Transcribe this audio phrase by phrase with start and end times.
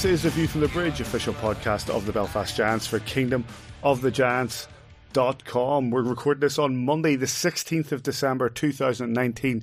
[0.00, 3.44] This is the View from the Bridge official podcast of the Belfast Giants for Kingdom
[3.82, 5.90] of the Giants.com.
[5.90, 9.62] We're recording this on Monday, the 16th of December 2019.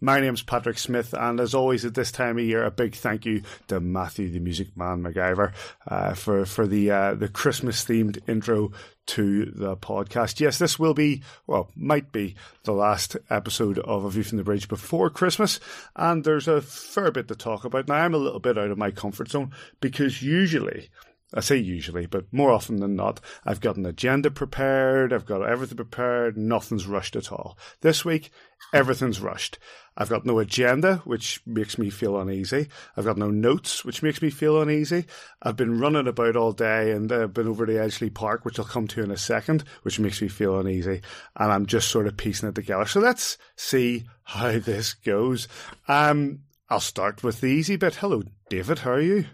[0.00, 3.24] My name's Patrick Smith, and as always at this time of year, a big thank
[3.24, 5.52] you to Matthew, the Music Man MacGyver,
[5.86, 8.72] uh, for for the uh, the Christmas themed intro
[9.06, 10.40] to the podcast.
[10.40, 14.44] Yes, this will be, well, might be the last episode of A View from the
[14.44, 15.60] Bridge before Christmas,
[15.94, 17.86] and there's a fair bit to talk about.
[17.86, 20.90] Now, I'm a little bit out of my comfort zone because usually
[21.34, 25.42] I say usually, but more often than not, I've got an agenda prepared, I've got
[25.42, 27.58] everything prepared, nothing's rushed at all.
[27.80, 28.30] This week,
[28.72, 29.58] everything's rushed.
[29.96, 32.68] I've got no agenda, which makes me feel uneasy.
[32.96, 35.06] I've got no notes, which makes me feel uneasy.
[35.42, 38.64] I've been running about all day and I've been over to Edgeley Park, which I'll
[38.64, 41.02] come to in a second, which makes me feel uneasy.
[41.36, 42.86] And I'm just sort of piecing it together.
[42.86, 45.46] So let's see how this goes.
[45.86, 47.96] Um, I'll start with the easy bit.
[47.96, 48.80] Hello, David.
[48.80, 49.26] How are you?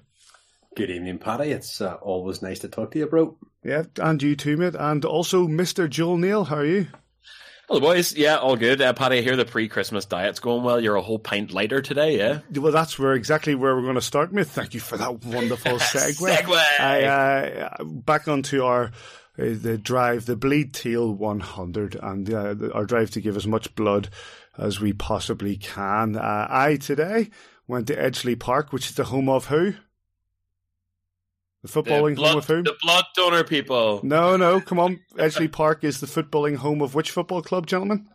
[0.77, 1.51] Good evening, Paddy.
[1.51, 3.37] It's uh, always nice to talk to you, bro.
[3.65, 4.77] Yeah, and you too, mate.
[4.79, 5.91] And also, Mr.
[5.91, 6.45] Joel Neal.
[6.45, 6.87] How are you?
[7.67, 8.15] Hello, boys.
[8.17, 8.81] Yeah, all good.
[8.81, 10.81] Uh, Paddy, I hear the pre-Christmas diet's going well.
[10.81, 12.41] You're a whole pint lighter today, yeah?
[12.53, 14.47] Well, that's where exactly where we're going to start, mate.
[14.47, 16.37] Thank you for that wonderful segue.
[16.37, 16.81] segue.
[16.81, 18.91] I, uh, back onto our uh,
[19.37, 24.09] the drive, the Bleed Teal 100, and uh, our drive to give as much blood
[24.57, 26.17] as we possibly can.
[26.17, 27.31] Uh, I today
[27.67, 29.75] went to Edgeley Park, which is the home of who?
[31.62, 32.64] The footballing the blood, home of whom?
[32.64, 34.00] The blood donor people.
[34.03, 35.00] No, no, come on.
[35.16, 38.08] Edgeley Park is the footballing home of which football club, gentlemen?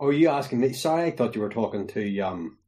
[0.00, 0.72] Oh, are you asking me?
[0.72, 2.58] Sorry, I thought you were talking to um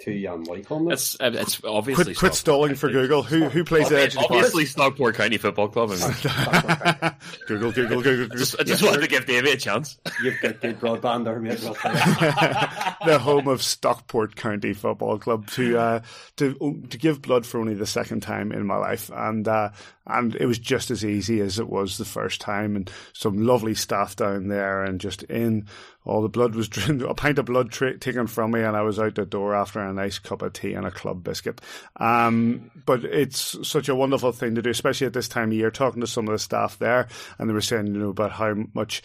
[0.00, 0.92] to um what do you call them?
[0.92, 3.22] It's, uh, it's obviously quit, quit stalling for Google.
[3.22, 5.88] Who who plays obviously, Edgeley Obviously, Stockport County Football Club.
[7.48, 8.36] Google, Google, Google.
[8.36, 9.98] Just, I just wanted to give Davey a chance.
[10.22, 11.58] You've got good broadband there, mate.
[13.06, 16.00] the home of Stockport County Football Club to uh,
[16.36, 16.54] to
[16.90, 19.70] to give blood for only the second time in my life, and uh,
[20.06, 23.74] and it was just as easy as it was the first time, and some lovely
[23.74, 25.66] staff down there, and just in
[26.04, 28.98] all the blood was a pint of blood tra- taken from me, and I was
[28.98, 31.60] out the door after a nice cup of tea and a club biscuit.
[31.96, 35.70] Um, but it's such a wonderful thing to do, especially at this time of year.
[35.70, 38.54] Talking to some of the staff there, and they were saying, you know, about how
[38.74, 39.02] much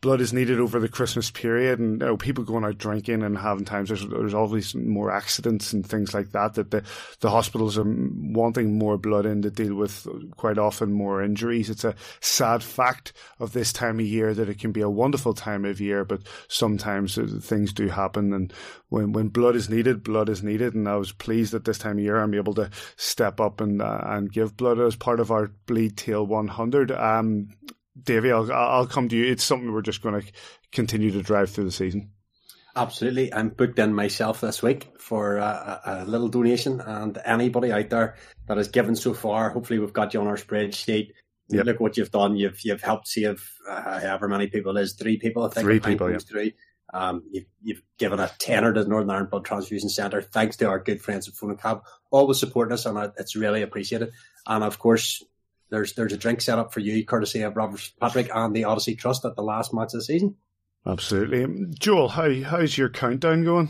[0.00, 3.36] blood is needed over the Christmas period, and you know, people going out drinking and
[3.36, 3.88] having times.
[3.88, 6.54] There's, there's always more accidents and things like that.
[6.54, 6.82] That the
[7.20, 10.06] the hospitals are wanting more blood in to deal with
[10.36, 11.68] quite often more injuries.
[11.68, 15.34] It's a sad fact of this time of year that it can be a wonderful
[15.34, 18.32] time of year, but sometimes things do happen.
[18.32, 18.52] And
[18.88, 20.74] when when blood is needed, blood is needed.
[20.74, 23.82] And I was pleased that this time of year I'm able to step up and
[23.82, 26.90] uh, and give blood as part of our Bleed Teal 100.
[26.90, 27.48] Um,
[28.04, 29.30] Davey, I'll, I'll come to you.
[29.30, 30.32] It's something we're just going to
[30.72, 32.12] continue to drive through the season.
[32.76, 33.32] Absolutely.
[33.34, 38.16] I'm booked in myself this week for a, a, little donation, and anybody out there
[38.46, 41.10] that has given so far, hopefully we've got you on our spreadsheet.
[41.48, 41.66] Yep.
[41.66, 42.36] Look what you've done.
[42.36, 45.64] You've you've helped save uh, however many people it is, three people, I think.
[45.64, 46.18] Three people, yeah.
[46.18, 46.54] Three.
[46.92, 50.68] Um, you've, you've given a tenner to the Northern Ireland Blood Transfusion Centre, thanks to
[50.68, 54.10] our good friends at Fonacab, always supporting us, and it's really appreciated.
[54.46, 55.22] And of course,
[55.70, 58.94] there's there's a drink set up for you, courtesy of Robert Patrick and the Odyssey
[58.96, 60.36] Trust at the last match of the season.
[60.86, 62.08] Absolutely, Joel.
[62.08, 63.68] How how's your countdown going?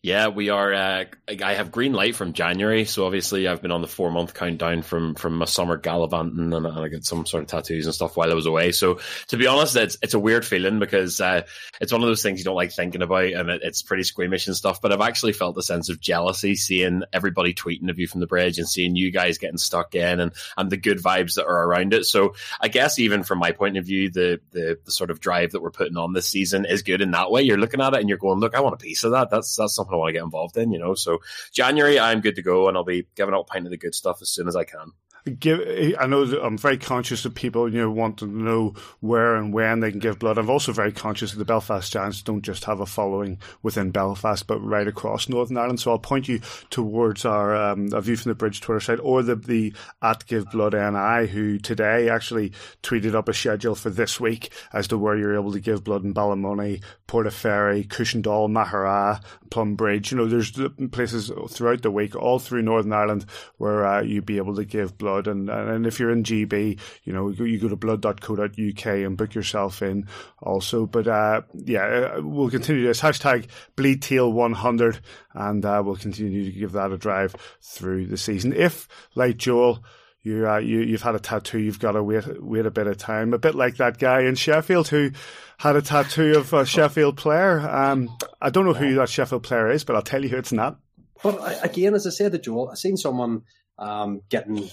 [0.00, 0.72] Yeah, we are.
[0.72, 1.04] Uh,
[1.42, 4.82] I have green light from January, so obviously I've been on the four month countdown
[4.82, 8.30] from from my summer gallivanting, and, I got some sort of tattoos and stuff while
[8.30, 8.70] I was away.
[8.70, 11.42] So to be honest, it's it's a weird feeling because uh,
[11.80, 14.46] it's one of those things you don't like thinking about, and it, it's pretty squeamish
[14.46, 14.80] and stuff.
[14.80, 18.28] But I've actually felt a sense of jealousy seeing everybody tweeting of you from the
[18.28, 21.64] bridge and seeing you guys getting stuck in, and and the good vibes that are
[21.64, 22.04] around it.
[22.04, 25.50] So I guess even from my point of view, the the, the sort of drive
[25.52, 27.42] that we're putting on this season is good in that way.
[27.42, 29.28] You're looking at it and you're going, look, I want a piece of that.
[29.28, 30.94] That's that's something something I want to get involved in, you know.
[30.94, 31.18] So
[31.52, 33.94] January, I'm good to go, and I'll be giving out a pint of the good
[33.94, 34.92] stuff as soon as I can
[35.28, 35.60] give
[35.98, 39.80] I know I'm very conscious of people you know want to know where and when
[39.80, 40.38] they can give blood.
[40.38, 44.46] I'm also very conscious that the Belfast Giants don't just have a following within Belfast,
[44.46, 45.80] but right across Northern Ireland.
[45.80, 46.40] So I'll point you
[46.70, 50.48] towards our um, a view from the bridge Twitter site or the the at Give
[50.50, 52.52] Blood NI who today actually
[52.82, 56.04] tweeted up a schedule for this week as to where you're able to give blood
[56.04, 60.10] in Ballymoney, Portaferry, Cushendall, Maghera, Plumbridge.
[60.10, 60.52] You know, there's
[60.90, 63.26] places throughout the week, all through Northern Ireland,
[63.56, 65.34] where uh, you'd be able to give blood blood.
[65.34, 69.82] And, and if you're in GB, you know, you go to blood.co.uk and book yourself
[69.82, 70.06] in
[70.42, 70.86] also.
[70.86, 75.00] But, uh, yeah, uh, we'll continue this hashtag bleed teal 100
[75.34, 78.52] and, uh, we'll continue to give that a drive through the season.
[78.52, 79.84] If, like Joel,
[80.22, 82.98] you, uh, you, you've had a tattoo, you've got to wait, wait a bit of
[82.98, 83.32] time.
[83.32, 85.10] A bit like that guy in Sheffield who
[85.58, 87.60] had a tattoo of a Sheffield player.
[87.60, 90.52] Um, I don't know who that Sheffield player is, but I'll tell you who it's
[90.52, 90.78] not.
[91.22, 93.42] But again, as I said to Joel, I seen someone
[93.78, 94.68] um, getting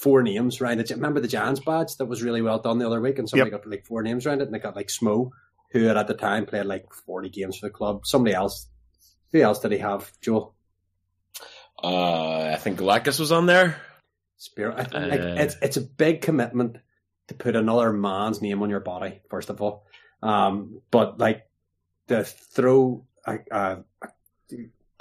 [0.00, 0.90] four names around it.
[0.90, 3.62] Remember the Giants badge that was really well done the other week, and somebody yep.
[3.62, 5.30] got like four names around it, and they got like Smo,
[5.72, 8.06] who had at the time played like forty games for the club.
[8.06, 8.68] Somebody else,
[9.32, 10.54] who else did he have, Joel?
[11.82, 13.80] Uh, I think Galakis was on there.
[14.36, 16.78] Spirit, I think, like, uh, it's it's a big commitment
[17.28, 19.20] to put another man's name on your body.
[19.28, 19.86] First of all,
[20.22, 21.46] um, but like
[22.08, 23.76] to throw, I, uh,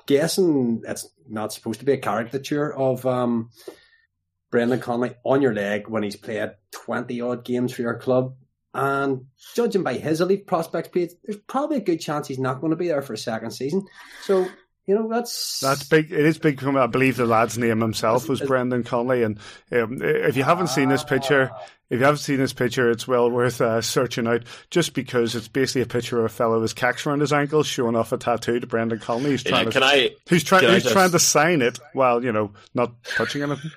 [0.05, 3.51] guessing it's not supposed to be a caricature of um,
[4.51, 8.35] Brendan Connolly on your leg when he's played 20 odd games for your club.
[8.73, 9.25] And
[9.55, 12.77] judging by his elite prospects page, there's probably a good chance he's not going to
[12.77, 13.87] be there for a second season.
[14.23, 14.47] So,
[14.85, 16.11] you know, that's that's big.
[16.11, 16.63] It is big.
[16.63, 19.23] I believe the lad's name himself was Brendan Connolly.
[19.23, 19.39] And
[19.71, 21.51] um, if you haven't seen this picture,
[21.89, 24.43] if you haven't seen this picture, it's well worth uh, searching out.
[24.69, 27.95] Just because it's basically a picture of a fellow with cax around his ankles showing
[27.95, 29.31] off a tattoo to Brendan Connolly.
[29.31, 30.93] He's trying yeah, to, I, who's trying, who's just...
[30.93, 33.71] trying to sign it while you know not touching anything.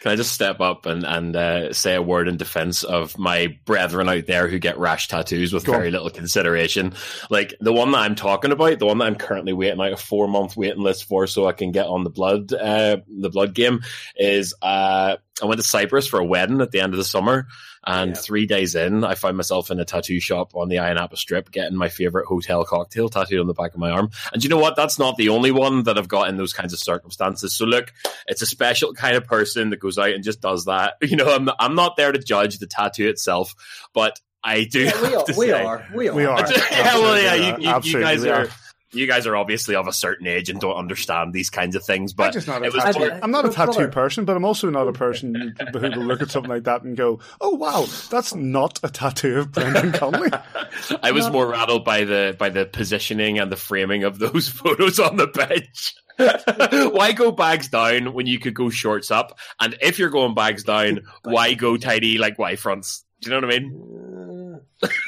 [0.00, 3.58] Can I just step up and and uh, say a word in defense of my
[3.64, 5.92] brethren out there who get rash tattoos with Go very on.
[5.92, 6.94] little consideration?
[7.30, 9.96] Like the one that I'm talking about, the one that I'm currently waiting like a
[9.96, 13.54] four month waiting list for, so I can get on the blood uh, the blood
[13.54, 13.80] game
[14.16, 14.54] is.
[14.60, 17.48] Uh, I went to Cyprus for a wedding at the end of the summer,
[17.84, 18.20] and yeah.
[18.20, 21.50] three days in, I found myself in a tattoo shop on the Ayia Napa Strip
[21.50, 24.10] getting my favorite hotel cocktail tattooed on the back of my arm.
[24.32, 24.76] And you know what?
[24.76, 27.54] That's not the only one that I've got in those kinds of circumstances.
[27.54, 27.92] So look,
[28.26, 30.94] it's a special kind of person that goes out and just does that.
[31.12, 33.54] You know, I'm I'm not there to judge the tattoo itself,
[33.92, 34.84] but I do.
[34.84, 35.88] Yeah, we, are, we say, are.
[35.94, 36.14] We are.
[36.14, 36.38] We are.
[36.70, 37.34] yeah, well, yeah.
[37.58, 38.48] You, you, you guys are
[38.92, 42.12] you guys are obviously of a certain age and don't understand these kinds of things.
[42.12, 44.92] But I'm, not a, tattoo, I'm not a tattoo person, but I'm also not a
[44.92, 48.88] person who will look at something like that and go, "Oh wow, that's not a
[48.88, 50.30] tattoo of Brendan Connolly."
[51.02, 54.98] I was more rattled by the by the positioning and the framing of those photos
[55.00, 55.94] on the bench.
[56.92, 59.38] why go bags down when you could go shorts up?
[59.60, 63.04] And if you're going bags down, why go tidy like Y fronts?
[63.22, 64.31] Do you know what I mean?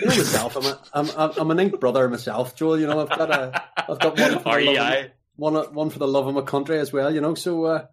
[0.00, 2.80] You know myself, I'm, a, I'm, I'm, I'm an ink brother myself, Joel.
[2.80, 5.98] You know, I've got a, I've got one for, the love of, one, one for
[5.98, 7.12] the love of my country as well.
[7.12, 7.64] You know, so.
[7.64, 7.86] Uh,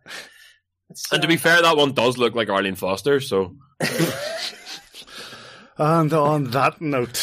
[1.11, 3.19] and to be uh, fair, that one does look like Arlene Foster.
[3.19, 3.55] So.
[5.77, 7.17] and on that note.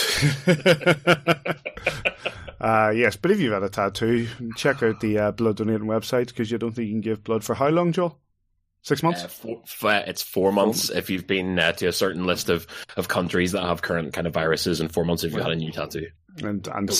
[2.60, 4.26] Uh, yes, but if you've had a tattoo,
[4.56, 7.44] check out the uh, blood donating website because you don't think you can give blood
[7.44, 8.18] for how long, Joel?
[8.82, 9.24] Six months?
[9.24, 9.62] Uh, four,
[10.06, 12.66] it's four months if you've been uh, to a certain list of,
[12.96, 15.56] of countries that have current kind of viruses, and four months if you've had a
[15.56, 16.06] new tattoo.
[16.42, 16.90] And and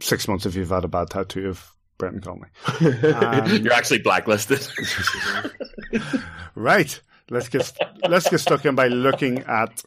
[0.00, 1.64] six months if you've had a bad tattoo of
[1.98, 2.48] Brendan Connolly.
[3.14, 4.66] Um, You're actually blacklisted.
[6.54, 7.00] right.
[7.30, 7.72] Let's get
[8.08, 9.84] let's get stuck in by looking at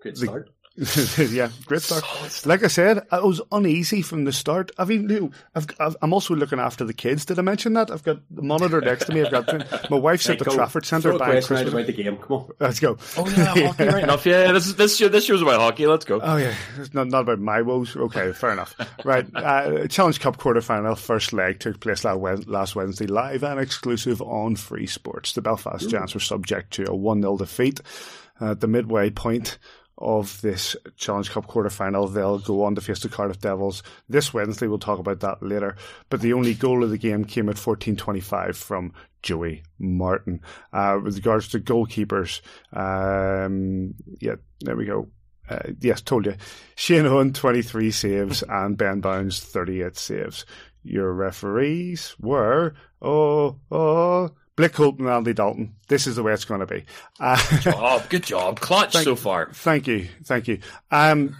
[0.00, 0.46] Great start.
[0.46, 0.52] The,
[1.18, 2.04] yeah, great start.
[2.46, 4.70] Like I said, I was uneasy from the start.
[4.78, 7.24] I mean, even I've, I've, I'm also looking after the kids.
[7.24, 7.90] Did I mention that?
[7.90, 9.22] I've got the monitor next to me.
[9.24, 11.72] I've got my wife's at the Trafford Centre buying Christmas.
[11.72, 12.16] About the game.
[12.18, 12.96] Come on, let's go.
[13.16, 14.24] Oh yeah, hockey, right enough.
[14.24, 15.88] Yeah, this this show, this show's about hockey.
[15.88, 16.20] Let's go.
[16.22, 17.96] Oh yeah, it's not not about my woes.
[17.96, 18.76] Okay, fair enough.
[19.04, 24.22] Right, uh, Challenge Cup quarter final first leg took place last Wednesday, live and exclusive
[24.22, 25.32] on Free Sports.
[25.32, 27.80] The Belfast Giants were subject to a one 0 defeat
[28.40, 29.58] at the midway point
[29.98, 32.06] of this Challenge Cup quarter final.
[32.06, 34.68] They'll go on to face the Cardiff Devils this Wednesday.
[34.68, 35.76] We'll talk about that later.
[36.08, 40.40] But the only goal of the game came at 14.25 from Joey Martin.
[40.72, 42.40] Uh, with regards to goalkeepers,
[42.72, 45.08] um, yeah, there we go.
[45.48, 46.34] Uh, yes, told you.
[46.74, 50.46] Shane Owen, 23 saves, and Ben Bowns, 38 saves.
[50.84, 55.76] Your referees were, oh, oh, Blake Holt and Andy Dalton.
[55.86, 56.84] This is the way it's going to be.
[57.20, 59.52] Uh, good job, good job, clutch thank, so far.
[59.52, 60.58] Thank you, thank you.
[60.90, 61.36] Um,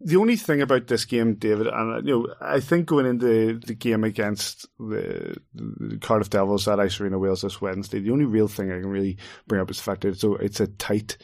[0.00, 3.74] the only thing about this game, David, and you know, I think going into the
[3.74, 8.48] game against the, the Cardiff Devils at Ice Arena Wales this Wednesday, the only real
[8.48, 11.18] thing I can really bring up is the fact that it's a, it's a tight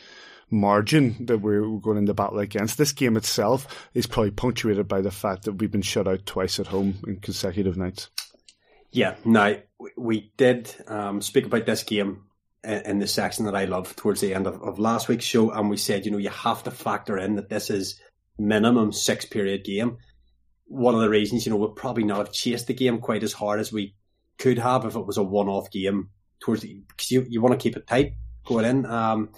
[0.51, 2.77] margin that we're going into battle against.
[2.77, 6.61] This game itself is probably punctuated by the fact that we've been shut out twice
[6.61, 8.11] at home in consecutive nights.
[8.91, 9.57] Yeah, now
[9.97, 12.25] we did um, speak about this game
[12.65, 15.71] in the section that I love towards the end of, of last week's show, and
[15.71, 18.01] we said, you know, you have to factor in that this is
[18.39, 19.99] minimum six period game.
[20.67, 23.33] One of the reasons, you know, we'll probably not have chased the game quite as
[23.33, 23.95] hard as we
[24.39, 27.63] could have if it was a one off game towards because you, you want to
[27.63, 28.15] keep it tight
[28.45, 28.87] going in.
[28.87, 29.31] Um,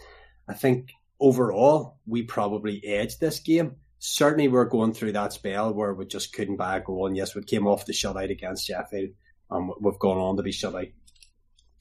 [0.49, 3.77] I think overall, we probably edged this game.
[3.99, 7.07] Certainly, we're going through that spell where we just couldn't buy a goal.
[7.07, 9.11] And yes, we came off the shutout against Sheffield
[9.51, 10.87] um, we've gone on to be shut out.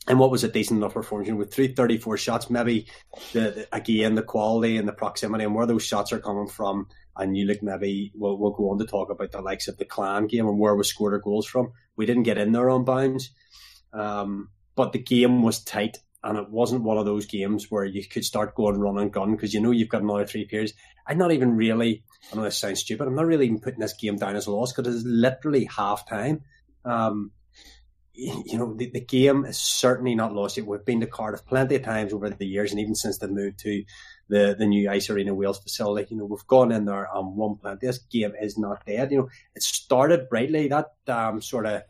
[0.07, 2.49] And what was a decent enough performance with 334 shots?
[2.49, 2.87] Maybe
[3.33, 6.87] the, the, again the quality and the proximity and where those shots are coming from.
[7.15, 9.85] and you look maybe we'll, we'll go on to talk about the likes of the
[9.85, 11.73] Clan game and where we scored our goals from.
[11.95, 13.29] We didn't get in there on bounds,
[13.93, 18.03] um, but the game was tight, and it wasn't one of those games where you
[18.07, 20.73] could start going run and gun because you know you've got another three periods.
[21.05, 22.03] I'm not even really.
[22.31, 23.07] I know this sounds stupid.
[23.07, 26.07] I'm not really even putting this game down as a loss because it's literally half
[26.07, 26.43] time.
[26.85, 27.31] Um,
[28.19, 30.65] you know, the, the game is certainly not lost yet.
[30.65, 33.59] We've been to Cardiff plenty of times over the years, and even since they moved
[33.59, 33.83] to
[34.27, 37.55] the, the new Ice Arena Wales facility, you know, we've gone in there and won
[37.55, 37.87] plenty.
[37.87, 39.11] This game is not dead.
[39.11, 40.67] You know, it started brightly.
[40.67, 41.83] That um, sort of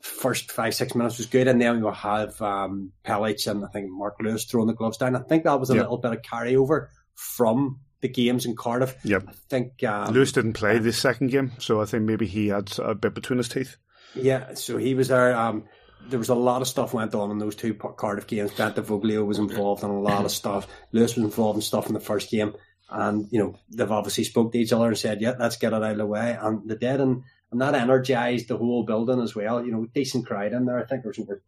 [0.00, 3.90] first five, six minutes was good, and then we'll have um, Pelech and I think
[3.90, 5.16] Mark Louis throwing the gloves down.
[5.16, 5.82] I think that was a yep.
[5.82, 8.96] little bit of carryover from the games in Cardiff.
[9.02, 9.24] Yep.
[9.28, 12.78] I think um, Louis didn't play the second game, so I think maybe he had
[12.78, 13.76] a bit between his teeth.
[14.14, 15.36] Yeah, so he was there.
[15.36, 15.64] Um,
[16.08, 18.52] there was a lot of stuff went on in those two Cardiff games.
[18.52, 20.66] Bentivoglio was involved in a lot of stuff.
[20.92, 22.54] Louis was involved in stuff in the first game.
[22.90, 25.82] And, you know, they've obviously spoke to each other and said, yeah, let's get it
[25.82, 26.36] out of the way.
[26.38, 27.00] And they did.
[27.00, 29.64] And, and that energized the whole building as well.
[29.64, 30.78] You know, decent crowd in there.
[30.78, 31.42] I think there was over,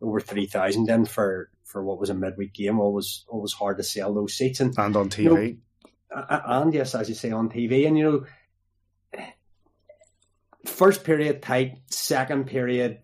[0.00, 2.80] over 3,000 in for, for what was a midweek game.
[2.80, 4.60] Always, always hard to sell those seats.
[4.60, 5.22] And, and on TV.
[5.22, 7.86] You know, and yes, as you say, on TV.
[7.86, 8.24] And, you know,
[10.64, 12.98] first period tight, second period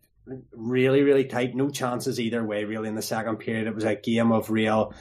[0.53, 1.55] really, really tight.
[1.55, 3.67] No chances either way, really, in the second period.
[3.67, 4.95] It was a game of real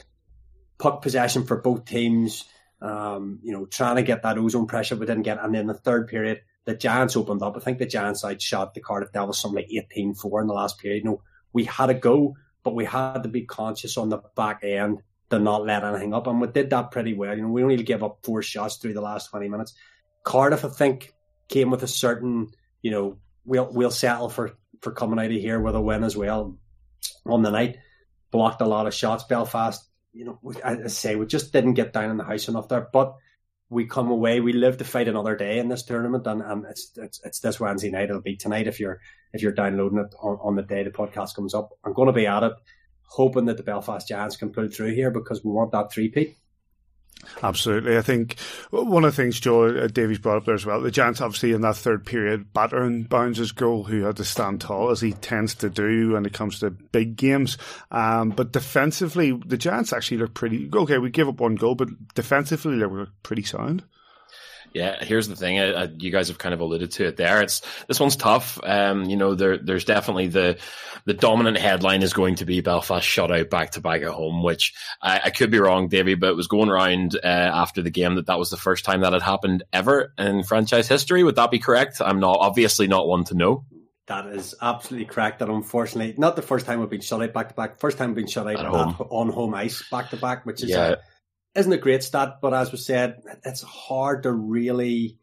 [0.78, 2.46] puck possession for both teams.
[2.82, 5.44] Um, you know, trying to get that ozone pressure, we didn't get.
[5.44, 7.58] And then the third period, the Giants opened up.
[7.58, 10.80] I think the Giants outshot the Cardiff Devils something like 18 4 in the last
[10.80, 11.04] period.
[11.04, 11.22] You know,
[11.54, 15.40] we had to go, but we had to be conscious on the back end to
[15.40, 16.28] not let anything up.
[16.28, 17.36] And we did that pretty well.
[17.36, 19.74] You know, we only gave up four shots through the last 20 minutes.
[20.24, 21.14] Cardiff, I think,
[21.48, 22.50] came with a certain,
[22.82, 26.16] you know, we'll we'll settle for for coming out of here with a win as
[26.16, 26.58] well
[27.26, 27.78] on the night.
[28.32, 29.24] Blocked a lot of shots.
[29.24, 32.88] Belfast, you know, I say we just didn't get down in the house enough there.
[32.92, 33.16] But
[33.70, 34.40] we come away.
[34.40, 37.60] We live to fight another day in this tournament, and, and it's, it's it's this
[37.60, 38.10] Wednesday night.
[38.10, 39.00] It'll be tonight if you're
[39.34, 41.72] if you're downloading it on, on the day the podcast comes up.
[41.84, 42.54] I'm going to be at it,
[43.04, 46.38] hoping that the Belfast Giants can pull through here because we want that three peat.
[47.44, 47.98] Absolutely.
[47.98, 50.92] I think one of the things Joe uh, Davies brought up there as well, the
[50.92, 55.02] Giants obviously in that third period battering Bowns' goal, who had to stand tall as
[55.02, 57.58] he tends to do when it comes to big games.
[57.92, 60.98] Um, but defensively, the Giants actually look pretty okay.
[60.98, 63.84] We gave up one goal, but defensively they were pretty sound.
[64.74, 65.60] Yeah, here's the thing.
[65.60, 67.42] Uh, you guys have kind of alluded to it there.
[67.42, 68.60] It's this one's tough.
[68.64, 70.58] Um, you know, there, there's definitely the
[71.06, 74.44] the dominant headline is going to be Belfast shut out back to back at home,
[74.44, 77.90] which I, I could be wrong, Davy, but it was going around uh, after the
[77.90, 81.24] game that that was the first time that had happened ever in franchise history.
[81.24, 82.02] Would that be correct?
[82.02, 83.66] I'm not obviously not one to know.
[84.08, 85.40] That is absolutely correct.
[85.40, 87.80] That unfortunately, not the first time we've been shut out back to back.
[87.80, 88.96] First time we've been shut out home.
[89.10, 90.88] on home ice back to back, which is yeah.
[90.88, 90.98] a,
[91.58, 95.20] isn't a great stat, but as we said, it's hard to really.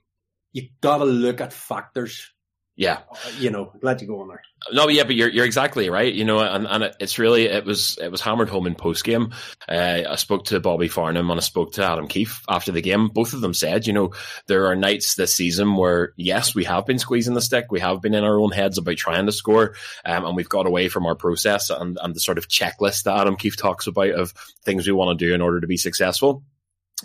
[0.52, 2.30] You got to look at factors.
[2.76, 3.02] Yeah,
[3.38, 4.42] you know, glad you go on there.
[4.72, 6.12] No, yeah, but you're you're exactly right.
[6.12, 9.32] You know, and, and it's really it was it was hammered home in post game.
[9.68, 13.08] Uh, I spoke to Bobby Farnham and I spoke to Adam Keefe after the game.
[13.08, 14.12] Both of them said, you know,
[14.48, 18.02] there are nights this season where yes, we have been squeezing the stick, we have
[18.02, 21.06] been in our own heads about trying to score, um, and we've got away from
[21.06, 24.32] our process and and the sort of checklist that Adam Keefe talks about of
[24.64, 26.42] things we want to do in order to be successful.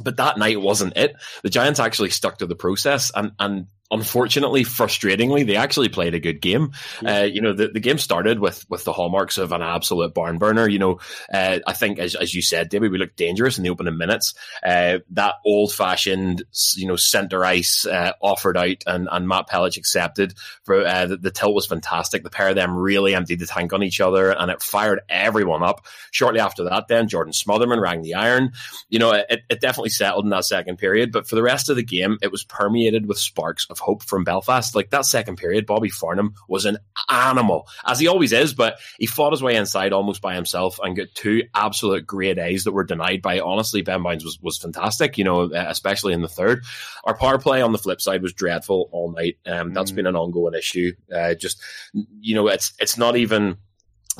[0.01, 1.15] But that night wasn't it.
[1.43, 6.19] The Giants actually stuck to the process and and unfortunately, frustratingly, they actually played a
[6.19, 6.71] good game.
[7.05, 10.37] Uh, you know, the, the game started with with the hallmarks of an absolute barn
[10.37, 10.67] burner.
[10.67, 10.99] You know,
[11.33, 14.33] uh, I think as as you said, David, we looked dangerous in the opening minutes.
[14.63, 16.43] Uh, that old fashioned,
[16.75, 20.33] you know, centre ice uh, offered out, and and Matt Pelech accepted.
[20.63, 22.23] For uh, the, the tilt was fantastic.
[22.23, 25.63] The pair of them really emptied the tank on each other, and it fired everyone
[25.63, 25.85] up.
[26.11, 28.51] Shortly after that, then Jordan Smotherman rang the iron.
[28.89, 31.75] You know, it, it definitely settled in that second period, but for the rest of
[31.75, 34.75] the game, it was permeated with sparks of hope from Belfast.
[34.75, 36.77] Like that second period, Bobby Farnham was an
[37.09, 40.95] animal, as he always is, but he fought his way inside almost by himself and
[40.95, 45.17] got two absolute great A's that were denied by, honestly, Ben Bowns was, was fantastic,
[45.17, 46.63] you know, especially in the third.
[47.03, 49.37] Our power play on the flip side was dreadful all night.
[49.45, 49.95] Um, that's mm.
[49.95, 50.93] been an ongoing issue.
[51.13, 51.61] Uh, just,
[51.93, 53.57] you know, it's, it's not even,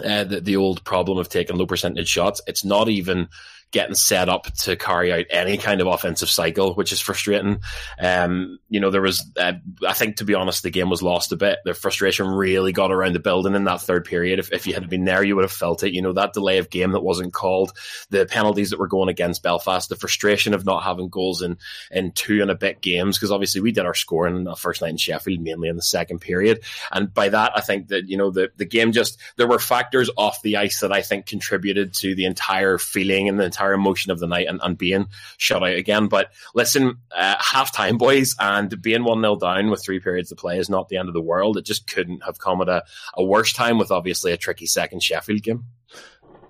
[0.04, 2.42] uh, the, the old problem of taking low percentage shots.
[2.48, 3.28] It's not even
[3.72, 7.60] getting set up to carry out any kind of offensive cycle, which is frustrating.
[8.00, 9.54] Um, you know, there was, uh,
[9.88, 11.60] I think, to be honest, the game was lost a bit.
[11.66, 14.40] The frustration really got around the building in that third period.
[14.40, 15.94] If, if you had been there, you would have felt it.
[15.94, 17.72] You know, that delay of game that wasn't called,
[18.10, 21.58] the penalties that were going against Belfast, the frustration of not having goals in,
[21.92, 24.90] in two and a bit games, because obviously we did our scoring the first night
[24.90, 26.64] in Sheffield, mainly in the second period.
[26.92, 30.10] And by that, I think that, you know, the, the game just, there were factors
[30.18, 34.12] off the ice that I think contributed to the entire feeling and the entire emotion
[34.12, 36.08] of the night and, and being shut out again.
[36.08, 40.36] But listen, uh, half time, boys, and being 1 0 down with three periods to
[40.36, 41.58] play is not the end of the world.
[41.58, 42.84] It just couldn't have come at a,
[43.16, 45.66] a worse time with obviously a tricky second Sheffield game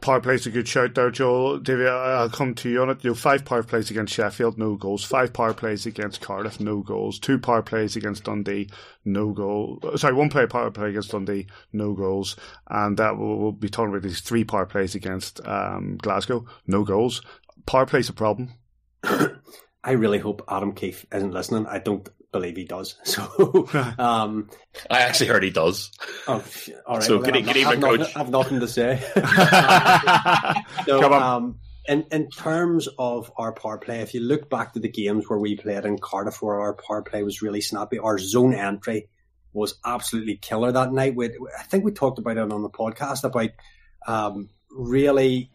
[0.02, 1.60] power plays a good shout there, Joel.
[1.60, 3.04] David, I'll come to you on it.
[3.04, 5.04] You know, five power plays against Sheffield, no goals.
[5.04, 7.20] Five power plays against Cardiff, no goals.
[7.20, 8.70] Two power plays against Dundee,
[9.06, 9.80] no goal.
[9.96, 12.36] Sorry, one play power play against Dundee, no goals.
[12.68, 16.84] And that will we'll be talking about these three power plays against um, Glasgow, no
[16.84, 17.22] goals.
[17.66, 18.54] Power play's a problem.
[19.04, 21.66] I really hope Adam Keefe isn't listening.
[21.66, 22.96] I don't believe he does.
[23.06, 23.68] So,
[23.98, 24.50] um,
[24.90, 25.92] I actually heard he does.
[26.28, 26.44] Oh,
[26.86, 27.04] all right.
[27.04, 28.00] So well, good, good evening, coach.
[28.00, 29.00] Nothing, I've nothing to say.
[30.86, 34.90] so, um, in in terms of our power play, if you look back to the
[34.90, 38.54] games where we played in Cardiff, where our power play was really snappy, our zone
[38.54, 39.10] entry
[39.54, 41.16] was absolutely killer that night.
[41.16, 43.50] We, I think we talked about it on the podcast about
[44.08, 45.52] um, really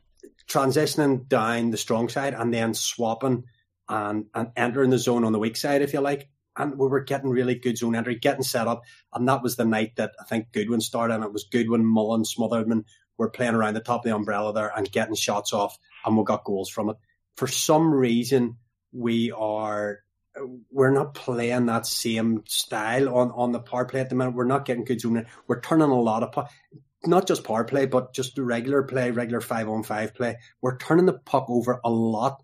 [0.48, 3.44] transitioning down the strong side and then swapping
[3.88, 7.02] and, and entering the zone on the weak side, if you like and we were
[7.02, 8.82] getting really good zone entry, getting set up.
[9.12, 12.22] And that was the night that I think Goodwin started, and it was Goodwin, Mullen,
[12.22, 12.84] Smotherman
[13.16, 16.24] were playing around the top of the umbrella there and getting shots off, and we
[16.24, 16.96] got goals from it.
[17.36, 18.56] For some reason,
[18.92, 20.00] we are
[20.70, 24.34] we're not playing that same style on, on the power play at the minute.
[24.34, 25.26] We're not getting good zone.
[25.46, 26.48] We're turning a lot of
[27.06, 30.38] not just power play, but just regular play, regular five on five play.
[30.60, 32.42] We're turning the puck over a lot,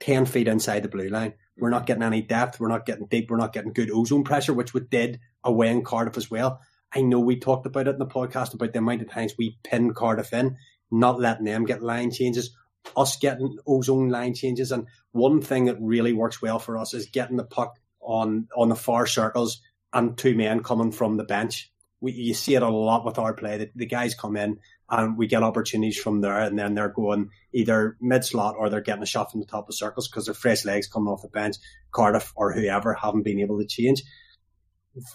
[0.00, 1.34] ten feet inside the blue line.
[1.58, 2.58] We're not getting any depth.
[2.58, 3.30] We're not getting deep.
[3.30, 6.60] We're not getting good ozone pressure, which we did away in Cardiff as well.
[6.94, 9.58] I know we talked about it in the podcast about the amount of times we
[9.62, 10.56] pin Cardiff in,
[10.90, 12.56] not letting them get line changes,
[12.96, 14.72] us getting ozone line changes.
[14.72, 18.68] And one thing that really works well for us is getting the puck on on
[18.68, 19.60] the far circles
[19.92, 21.70] and two men coming from the bench.
[22.00, 23.58] We, you see it a lot with our play.
[23.58, 24.58] The, the guys come in
[24.90, 28.80] and we get opportunities from there, and then they're going either mid slot or they're
[28.80, 31.28] getting a shot from the top of circles because they're fresh legs coming off the
[31.28, 31.56] bench.
[31.92, 34.02] Cardiff or whoever haven't been able to change.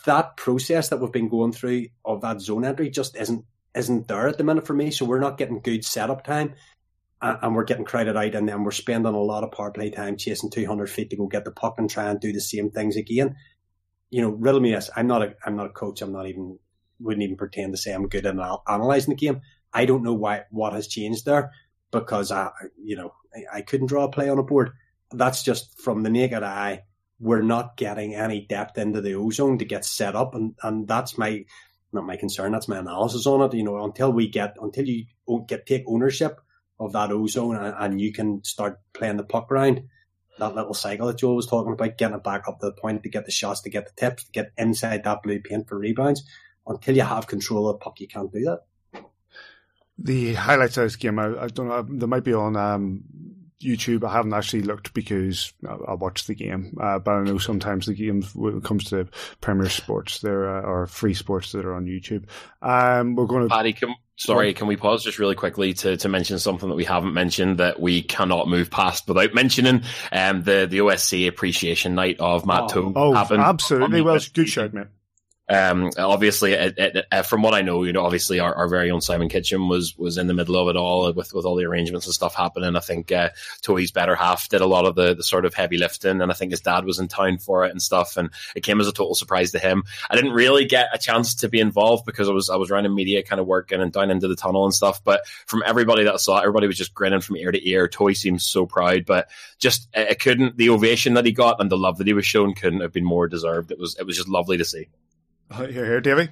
[0.05, 4.29] That process that we've been going through of that zone entry just isn't isn't there
[4.29, 4.91] at the minute for me.
[4.91, 6.55] So we're not getting good setup time,
[7.21, 10.15] and we're getting crowded out, and then we're spending a lot of power play time
[10.15, 12.95] chasing 200 feet to go get the puck and try and do the same things
[12.95, 13.35] again.
[14.09, 14.89] You know, riddle me this.
[14.95, 16.01] I'm not a I'm not a coach.
[16.01, 16.59] I'm not even
[16.99, 18.35] wouldn't even pretend to say I'm good at
[18.67, 19.41] analyzing the game.
[19.75, 21.51] I don't know why what has changed there
[21.91, 22.49] because I,
[22.81, 24.71] you know, I, I couldn't draw a play on a board.
[25.11, 26.83] That's just from the naked eye.
[27.19, 31.17] We're not getting any depth into the ozone to get set up, and and that's
[31.17, 31.45] my
[31.93, 32.51] not my concern.
[32.51, 33.53] That's my analysis on it.
[33.53, 35.05] You know, until we get until you
[35.47, 36.39] get take ownership
[36.79, 39.83] of that ozone and, and you can start playing the puck around
[40.39, 43.03] that little cycle that Joel was talking about, getting it back up to the point
[43.03, 45.77] to get the shots, to get the tips, to get inside that blue paint for
[45.77, 46.23] rebounds.
[46.67, 48.61] Until you have control of the puck, you can't do that.
[49.97, 53.03] The highlights of this game, I, I don't know, they might be on um,
[53.61, 54.07] YouTube.
[54.07, 57.85] I haven't actually looked because I, I watched the game, uh, but I know sometimes
[57.85, 59.07] the games when it comes to
[59.41, 62.25] Premier Sports, there uh, or free sports that are on YouTube.
[62.61, 63.49] Um, we're going to.
[63.49, 66.85] Paddy, can, sorry, can we pause just really quickly to, to mention something that we
[66.85, 69.83] haven't mentioned that we cannot move past without mentioning?
[70.11, 74.01] Um, the the OSC Appreciation Night of Matt oh, Oh, happened absolutely.
[74.01, 74.89] Well, good show, man.
[75.47, 78.89] Um, obviously, it, it, it, from what I know, you know, obviously our, our, very
[78.89, 81.65] own Simon Kitchen was was in the middle of it all with, with all the
[81.65, 82.75] arrangements and stuff happening.
[82.75, 83.29] I think uh,
[83.93, 86.51] better half did a lot of the, the sort of heavy lifting, and I think
[86.51, 88.17] his dad was in town for it and stuff.
[88.17, 89.83] And it came as a total surprise to him.
[90.09, 92.95] I didn't really get a chance to be involved because I was I was running
[92.95, 95.03] media, kind of working and down into the tunnel and stuff.
[95.03, 97.87] But from everybody that I saw, everybody was just grinning from ear to ear.
[97.87, 99.29] Toy seemed so proud, but
[99.59, 100.57] just it couldn't.
[100.57, 103.05] The ovation that he got and the love that he was shown couldn't have been
[103.05, 103.71] more deserved.
[103.71, 104.87] It was it was just lovely to see.
[105.53, 106.29] Here, here, Davy.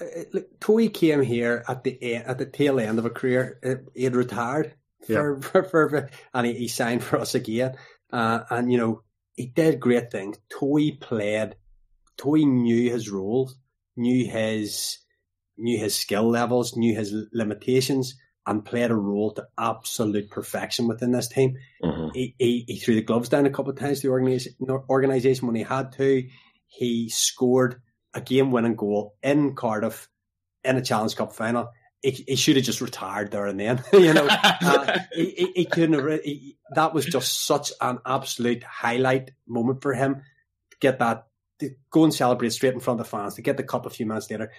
[0.00, 3.58] Uh, look, Toey came here at the at the tail end of a career.
[3.64, 4.74] Uh, he had retired
[5.06, 5.40] for, yeah.
[5.40, 7.76] for, for, for, and he, he, signed for us again.
[8.12, 9.02] Uh, and you know,
[9.34, 10.38] he did great things.
[10.50, 11.56] Toey played.
[12.16, 13.56] Toey knew his roles,
[13.96, 14.98] knew his
[15.56, 18.14] knew his skill levels, knew his limitations,
[18.46, 21.56] and played a role to absolute perfection within this team.
[21.82, 22.08] Mm-hmm.
[22.14, 24.54] He, he, he, threw the gloves down a couple of times to the organization,
[24.88, 26.26] organization when he had to.
[26.66, 27.80] He scored
[28.14, 30.08] a game winning goal in Cardiff
[30.64, 31.70] in a Challenge Cup final.
[32.02, 33.82] He, he should have just retired there and then.
[33.92, 36.22] you know, uh, he, he, he, couldn't have.
[36.22, 40.22] He, that was just such an absolute highlight moment for him
[40.70, 41.26] to get that,
[41.58, 43.90] to go and celebrate straight in front of the fans, to get the cup a
[43.90, 44.50] few minutes later.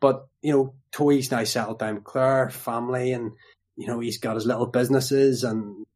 [0.00, 3.32] But you know, Toey's now settled down with Claire, family, and
[3.76, 5.86] you know he's got his little businesses, and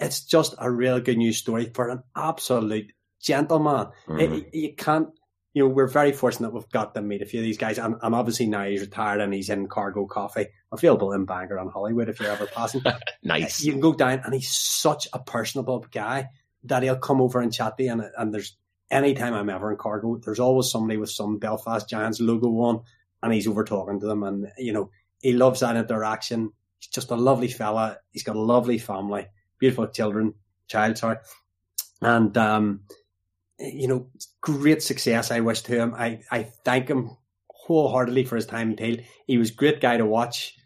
[0.00, 3.88] it's just a real good news story for an absolute gentleman.
[4.08, 4.48] Mm-hmm.
[4.52, 5.08] you can't
[5.54, 7.78] you know, we're very fortunate we've got them meet a few of these guys.
[7.78, 11.70] And, and obviously now he's retired and he's in Cargo Coffee, available in Bangor and
[11.70, 12.82] Holywood if you're ever passing.
[13.22, 13.62] nice.
[13.62, 16.28] You can go down and he's such a personable guy
[16.64, 17.92] that he'll come over and chat to you.
[17.92, 18.56] And, and there's
[18.90, 22.82] anytime I'm ever in Cargo, there's always somebody with some Belfast Giants logo on
[23.22, 24.22] and he's over talking to them.
[24.22, 26.52] And, you know, he loves that interaction.
[26.78, 27.98] He's just a lovely fella.
[28.12, 29.26] He's got a lovely family,
[29.58, 30.32] beautiful children,
[30.66, 31.18] child, sorry.
[32.00, 32.80] And, um,
[33.62, 34.06] you know,
[34.40, 35.94] great success I wish to him.
[35.94, 37.16] I, I thank him
[37.48, 39.04] wholeheartedly for his time in Teal.
[39.26, 40.56] He was a great guy to watch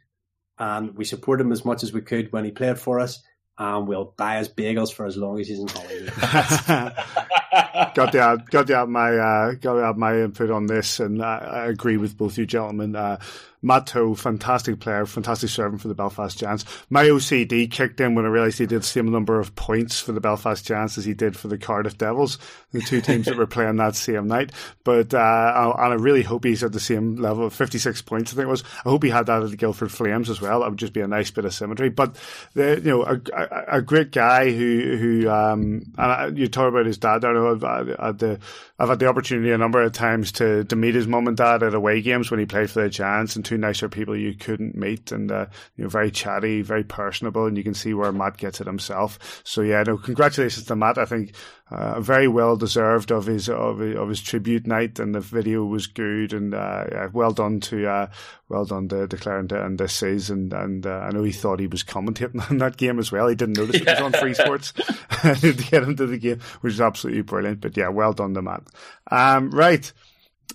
[0.59, 3.22] and we supported him as much as we could when he played for us.
[3.59, 6.12] And we'll buy his bagels for as long as he's in Holywood.
[7.95, 11.66] got add, got add my, uh, got add my input on this, and I, I
[11.66, 12.97] agree with both you gentlemen.
[12.97, 13.19] Uh,
[13.66, 16.64] Matt Towe, fantastic player, fantastic servant for the Belfast Giants.
[16.88, 20.12] My OCD kicked in when I realised he did the same number of points for
[20.12, 22.38] the Belfast Giants as he did for the Cardiff Devils,
[22.71, 24.53] the two teams that were playing that same night.
[24.85, 28.33] But uh, and I really hope he's at the same level of 56 points.
[28.33, 28.62] I think it was.
[28.85, 30.61] I hope he had that at the Guildford Flames as well.
[30.61, 31.88] That would just be a nice bit of symmetry.
[31.88, 32.16] But
[32.55, 36.69] the, you know, a, a, a, great guy who who um, and I, you talk
[36.69, 37.25] about his dad.
[37.25, 38.38] I know I've, I've, had the
[38.79, 41.62] I've had the opportunity a number of times to to meet his mum and dad
[41.62, 43.47] at away games when he played for the Giants and.
[43.47, 47.57] Two nicer people you couldn't meet, and uh, you know, very chatty, very personable, and
[47.57, 49.41] you can see where Matt gets it himself.
[49.45, 50.99] So yeah, no, congratulations to Matt.
[50.99, 51.33] I think
[51.71, 55.87] uh, very well deserved of his of, of his tribute night, and the video was
[55.87, 58.07] good, and uh, yeah, well done to uh,
[58.49, 60.53] well done to, to and this season.
[60.53, 63.29] And uh, I know he thought he was commentating on that game as well.
[63.29, 64.73] He didn't notice it was on Free Sports
[65.23, 67.61] to get him to the game, which is absolutely brilliant.
[67.61, 68.62] But yeah, well done to Matt.
[69.11, 69.92] Um, right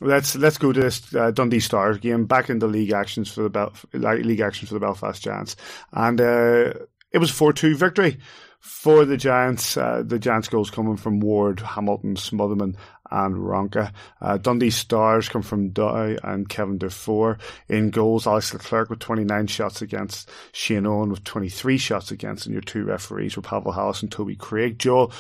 [0.02, 3.50] let's let's go to this uh, Dundee Stars game back into league actions for the
[3.50, 5.56] Bel- league actions for the Belfast Giants,
[5.94, 6.74] and uh,
[7.12, 8.18] it was four two victory
[8.60, 9.78] for the Giants.
[9.78, 12.76] Uh, the Giants goals coming from Ward, Hamilton, Smotherman,
[13.10, 13.94] and Ronka.
[14.20, 17.38] Uh, Dundee Stars come from Dow and Kevin Dufour.
[17.68, 22.54] In goals, Alex Leclerc with 29 shots against, Shane Owen with 23 shots against, and
[22.54, 24.80] your two referees were Pavel Hallis and Toby Craig.
[24.80, 25.12] Joel,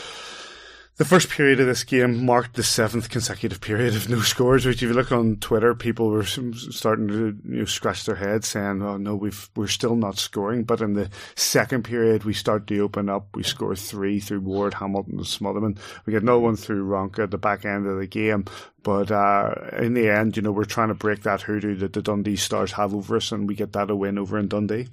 [1.02, 4.68] the first period of this game marked the seventh consecutive period of no scores.
[4.68, 8.50] Which, if you look on Twitter, people were starting to you know, scratch their heads,
[8.50, 12.68] saying, "Oh no, we've we're still not scoring." But in the second period, we start
[12.68, 13.36] to open up.
[13.36, 15.80] We score three through Ward, Hamilton, and Smotherman.
[16.06, 18.46] We get another one through Ronka at the back end of the game.
[18.84, 22.04] But uh, in the end, you know, we're trying to break that hoodoo that the
[22.04, 24.90] Dundee Stars have over us, and we get that a win over in Dundee.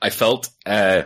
[0.00, 0.48] I felt.
[0.64, 1.02] Uh...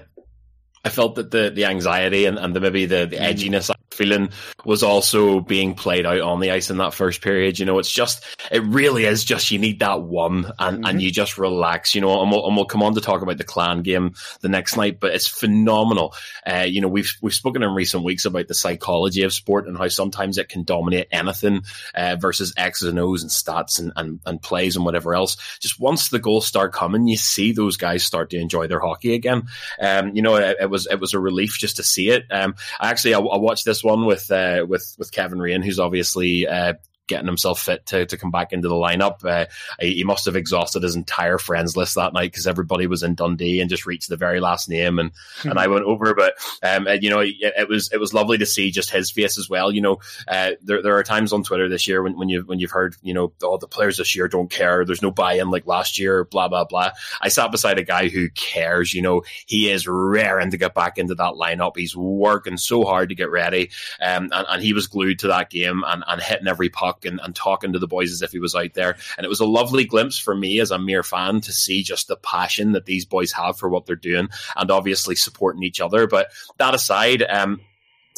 [0.85, 3.33] I felt that the, the anxiety and, and the maybe the, the mm.
[3.33, 4.31] edginess feeling
[4.65, 7.59] was also being played out on the ice in that first period.
[7.59, 10.85] You know, it's just, it really is just you need that one and, mm-hmm.
[10.85, 13.39] and you just relax, you know, and we'll, and we'll come on to talk about
[13.39, 16.15] the clan game the next night, but it's phenomenal.
[16.47, 19.77] Uh, you know, we've, we've spoken in recent weeks about the psychology of sport and
[19.77, 21.63] how sometimes it can dominate anything,
[21.95, 25.37] uh, versus X's and O's and stats and, and, and plays and whatever else.
[25.61, 29.15] Just once the goals start coming, you see those guys start to enjoy their hockey
[29.15, 29.49] again.
[29.81, 32.25] Um, you know, it, it was, it was a relief just to see it.
[32.31, 36.47] Um, actually, I, I watched this one with uh, with with Kevin Raine, who's obviously
[36.47, 36.75] uh,
[37.09, 39.25] getting himself fit to, to come back into the lineup.
[39.25, 39.47] Uh,
[39.81, 43.61] he must have exhausted his entire friends list that night because everybody was in Dundee
[43.61, 45.51] and just reached the very last name, and mm-hmm.
[45.51, 46.15] and I went over.
[46.15, 49.39] But um, you know, it, it, was it was lovely to see just his face
[49.39, 49.73] as well.
[49.73, 52.59] You know, uh, there there are times on Twitter this year when, when you when
[52.59, 54.85] you've heard you know all oh, the players this year don't care.
[54.85, 56.25] There's no buy-in like last year.
[56.25, 56.93] Blah blah blah.
[57.21, 58.95] I sat beside a guy who cares.
[58.95, 61.77] You know, he is raring to get back into that lineup.
[61.77, 65.51] He's working so hard to get ready, um, and, and he was glued to that
[65.51, 68.39] game and, and hitting every puck and, and talking to the boys as if he
[68.39, 68.97] was out there.
[69.17, 72.09] And it was a lovely glimpse for me as a mere fan to see just
[72.09, 76.07] the passion that these boys have for what they're doing and obviously supporting each other.
[76.07, 76.29] But
[76.59, 77.61] that aside, um,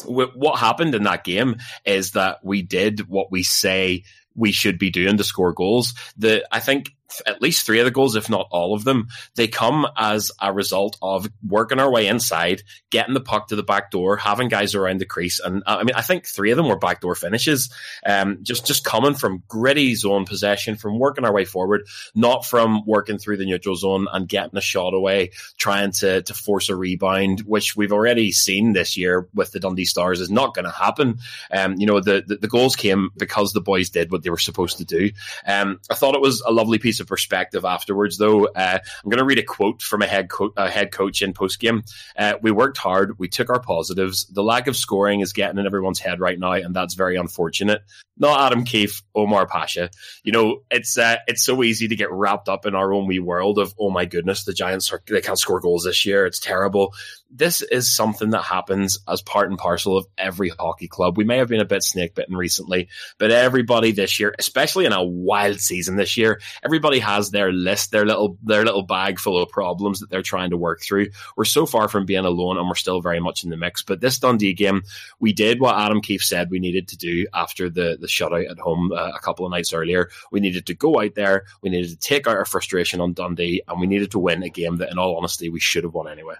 [0.05, 4.03] what happened in that game is that we did what we say
[4.35, 5.93] we should be doing to score goals.
[6.17, 6.91] The I think
[7.25, 10.51] at least three of the goals, if not all of them, they come as a
[10.51, 14.75] result of working our way inside, getting the puck to the back door, having guys
[14.75, 17.71] around the crease, and uh, I mean, I think three of them were backdoor finishes.
[18.05, 22.85] Um, just just coming from gritty zone possession, from working our way forward, not from
[22.85, 26.75] working through the neutral zone and getting a shot away, trying to to force a
[26.75, 30.71] rebound, which we've already seen this year with the Dundee Stars is not going to
[30.71, 31.19] happen.
[31.51, 34.37] Um, you know, the, the, the goals came because the boys did what they were
[34.37, 35.11] supposed to do.
[35.47, 38.47] Um, I thought it was a lovely piece of perspective afterwards, though.
[38.47, 41.33] Uh, I'm going to read a quote from a head, co- a head coach in
[41.33, 41.83] post game.
[42.17, 43.17] Uh, we worked hard.
[43.19, 44.25] We took our positives.
[44.25, 47.83] The lack of scoring is getting in everyone's head right now, and that's very unfortunate.
[48.17, 49.89] Not Adam Keefe, Omar Pasha.
[50.23, 53.19] You know, it's uh, it's so easy to get wrapped up in our own wee
[53.19, 56.25] world of, oh my goodness, the Giants are, they can't score goals this year.
[56.25, 56.93] It's terrible
[57.35, 61.17] this is something that happens as part and parcel of every hockey club.
[61.17, 64.93] We may have been a bit snake bitten recently, but everybody this year, especially in
[64.93, 69.41] a wild season this year, everybody has their list, their little their little bag full
[69.41, 71.07] of problems that they're trying to work through.
[71.35, 73.83] We're so far from being alone, and we're still very much in the mix.
[73.83, 74.83] But this Dundee game,
[75.19, 78.59] we did what Adam Keefe said we needed to do after the the shutout at
[78.59, 80.09] home uh, a couple of nights earlier.
[80.31, 83.61] We needed to go out there, we needed to take out our frustration on Dundee,
[83.67, 86.07] and we needed to win a game that, in all honesty, we should have won
[86.07, 86.35] anyway.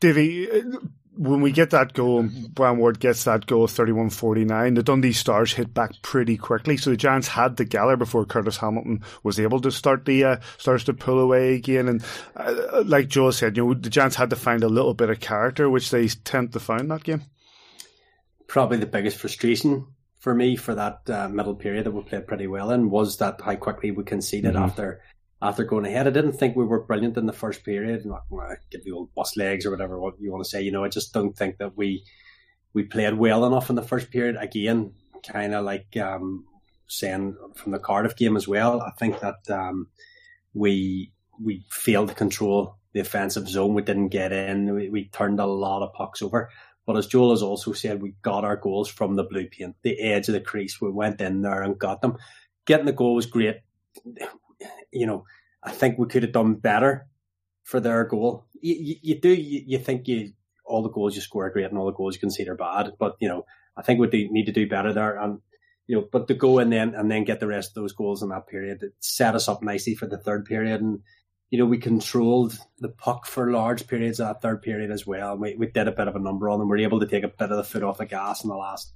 [0.00, 0.48] Davy,
[1.16, 5.52] when we get that goal, Brian Ward gets that goal 31 49, the Dundee Stars
[5.52, 6.76] hit back pretty quickly.
[6.76, 10.36] So the Giants had the Geller before Curtis Hamilton was able to start the uh,
[10.58, 11.88] Stars to pull away again.
[11.88, 12.04] And
[12.36, 15.20] uh, like Joe said, you know, the Giants had to find a little bit of
[15.20, 17.22] character, which they tend to find that game.
[18.46, 19.86] Probably the biggest frustration
[20.22, 23.40] for me for that uh, middle period that we played pretty well in was that
[23.40, 24.62] how quickly we conceded mm-hmm.
[24.62, 25.02] after
[25.42, 26.06] after going ahead.
[26.06, 28.06] I didn't think we were brilliant in the first period.
[28.06, 30.62] Not well, give the old bus legs or whatever what you want to say.
[30.62, 32.04] You know, I just don't think that we
[32.72, 34.36] we played well enough in the first period.
[34.38, 34.94] Again,
[35.26, 36.44] kind of like um,
[36.86, 38.80] saying from the Cardiff game as well.
[38.80, 39.88] I think that um,
[40.54, 43.74] we we failed to control the offensive zone.
[43.74, 44.72] We didn't get in.
[44.72, 46.50] We, we turned a lot of pucks over.
[46.86, 50.00] But as Joel has also said, we got our goals from the blue paint, the
[50.00, 50.80] edge of the crease.
[50.80, 52.18] We went in there and got them.
[52.66, 53.60] Getting the goal was great
[54.92, 55.24] you know,
[55.62, 57.08] I think we could have done better
[57.64, 58.46] for their goal.
[58.60, 60.32] You, you, you do, you, you, think you
[60.64, 62.92] all the goals you score are great and all the goals you concede are bad,
[62.98, 65.16] but you know, I think we do need to do better there.
[65.16, 65.40] And
[65.86, 68.22] you know, but to go and then and then get the rest of those goals
[68.22, 70.80] in that period, it set us up nicely for the third period.
[70.80, 71.00] And
[71.52, 75.36] you know, we controlled the puck for large periods of that third period as well.
[75.36, 76.66] We we did a bit of a number on them.
[76.66, 78.56] We were able to take a bit of the foot off the gas in the
[78.56, 78.94] last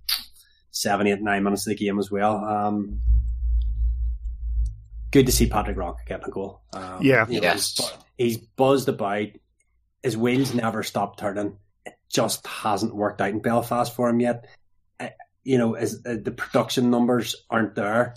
[0.71, 2.43] seven, eight, nine minutes of the game as well.
[2.43, 3.03] Um,
[5.11, 6.63] good to see Patrick Rock getting a goal.
[6.73, 7.77] Um, yeah, you know, yes.
[8.17, 9.29] He's, he's, buzzed about.
[10.03, 11.59] His wheels never stop turning.
[11.85, 14.47] It just hasn't worked out in Belfast for him yet.
[14.99, 15.09] Uh,
[15.45, 18.15] you know, as uh, the production numbers aren't there.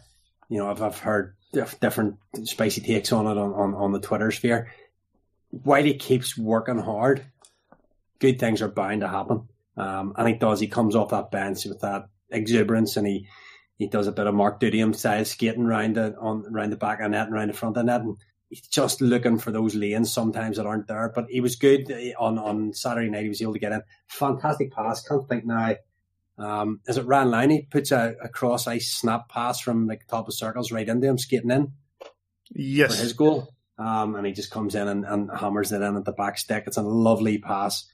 [0.47, 4.31] You know, I've, I've heard different spicy takes on it on, on, on the Twitter
[4.31, 4.71] sphere.
[5.49, 7.25] While he keeps working hard,
[8.19, 9.47] good things are bound to happen.
[9.77, 10.59] Um, and he does.
[10.59, 13.27] He comes off that bench with that exuberance, and he
[13.77, 16.99] he does a bit of Mark Dudiam style skating around the on around the back
[16.99, 18.17] of net and around the front of net, and
[18.49, 21.11] he's just looking for those lanes sometimes that aren't there.
[21.15, 23.23] But he was good on on Saturday night.
[23.23, 23.81] He was able to get in.
[24.07, 25.01] Fantastic pass.
[25.01, 25.75] Can't think now.
[26.39, 27.49] Um, is it Ryan Line?
[27.49, 31.07] He puts a, a cross ice snap pass from like top of circles right into
[31.07, 31.73] him, skating in.
[32.51, 33.53] Yes, for his goal.
[33.77, 36.65] Um, and he just comes in and, and, hammers it in at the back stick.
[36.67, 37.85] It's a lovely pass.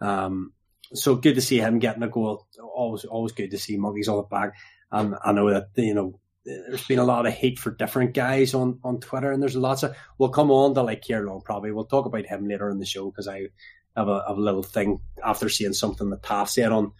[0.00, 0.52] Um,
[0.94, 2.46] so good to see him getting a goal.
[2.62, 4.54] Always, always good to see Muggy's on the back.
[4.92, 8.54] And I know that, you know, there's been a lot of hate for different guys
[8.54, 9.96] on, on Twitter, and there's lots of.
[10.18, 11.72] We'll come on to like Kieran Long probably.
[11.72, 13.48] We'll talk about him later in the show because I
[13.96, 16.92] have a, have a little thing after seeing something that Taff said on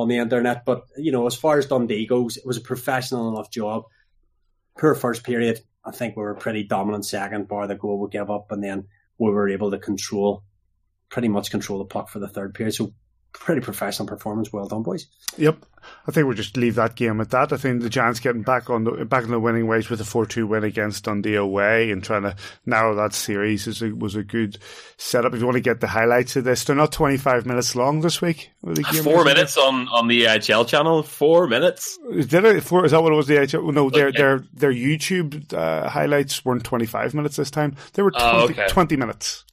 [0.00, 0.64] on the internet.
[0.64, 3.84] But you know, as far as Dundee goes, it was a professional enough job.
[4.76, 8.30] Per first period, I think we were pretty dominant second, bar the goal we gave
[8.30, 10.44] up, and then we were able to control,
[11.08, 12.74] pretty much control the puck for the third period.
[12.74, 12.92] So
[13.38, 14.52] pretty professional performance.
[14.52, 15.06] Well done, boys.
[15.38, 15.64] Yep,
[16.06, 17.52] I think we'll just leave that game at that.
[17.52, 20.04] I think the Giants getting back on the back in the winning ways with a
[20.04, 24.14] four two win against Dundee away and trying to narrow that series is a, was
[24.14, 24.58] a good
[24.96, 25.34] setup.
[25.34, 28.00] If you want to get the highlights of this, they're not twenty five minutes long
[28.00, 28.50] this week.
[29.02, 31.02] Four minutes on, on the HL channel.
[31.02, 31.98] Four minutes.
[32.10, 32.62] Did it?
[32.62, 32.84] Four?
[32.84, 33.26] Is that what it was?
[33.26, 33.72] The HL?
[33.72, 34.18] No, their okay.
[34.18, 37.76] their their YouTube uh, highlights weren't twenty five minutes this time.
[37.92, 38.66] They were 20, oh, okay.
[38.68, 39.44] 20 minutes.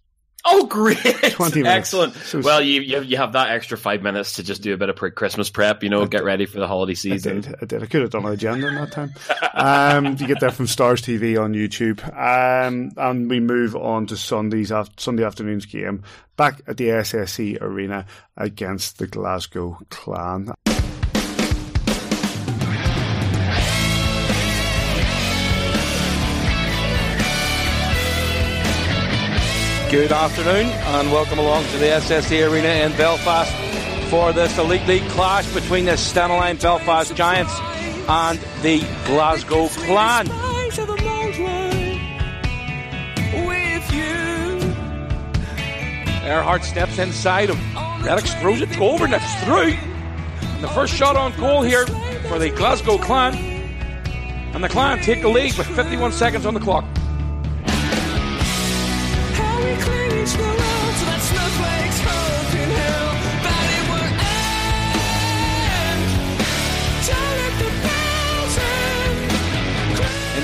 [0.46, 0.98] Oh, great!
[1.32, 1.78] Twenty minutes.
[1.94, 2.16] excellent.
[2.16, 4.90] So well, you, you you have that extra five minutes to just do a bit
[4.90, 5.84] of pre- Christmas prep.
[5.84, 6.26] You know, I get did.
[6.26, 7.38] ready for the holiday season.
[7.38, 7.56] I did.
[7.62, 7.84] I did.
[7.84, 9.14] I could have done an agenda in that time.
[9.54, 14.18] um, you get that from Stars TV on YouTube, um, and we move on to
[14.18, 16.04] Sunday's Sunday afternoon's game
[16.36, 20.52] back at the SSE Arena against the Glasgow Clan.
[29.94, 33.54] Good afternoon and welcome along to the SSE Arena in Belfast
[34.10, 37.54] for this Elite League clash between the Stena Belfast Giants
[38.10, 40.28] and the Glasgow Clan.
[46.26, 47.58] Earhart steps inside him.
[48.04, 49.78] Reddox throws it to over and it's through.
[50.56, 51.86] And the first shot on goal here
[52.30, 53.36] for the Glasgow Clan.
[54.56, 56.84] And the Clan take the lead with 51 seconds on the clock.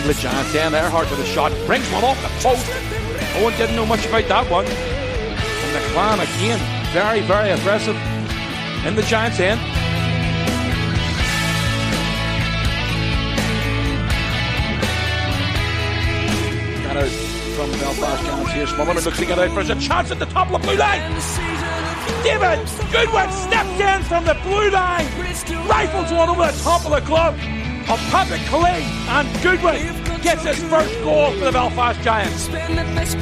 [0.09, 0.51] The Giants.
[0.53, 1.51] Dan Earhart with a shot.
[1.67, 2.65] Brings one off the post.
[3.37, 4.65] Owen didn't know much about that one.
[4.65, 6.59] And the Clan again,
[6.91, 7.95] very, very aggressive
[8.87, 9.78] in the Giants' end.
[17.59, 18.67] From Belfast Giants here.
[18.67, 21.01] Smotherman looks to get out for a chance at the top of the blue line.
[22.23, 25.05] David Goodwin steps in from the blue line.
[25.67, 29.91] Rifles one over the top of the glove of Patrick Killeen and Goodwin
[30.21, 32.47] gets his first goal for the Belfast Giants.
[32.47, 33.17] Belfast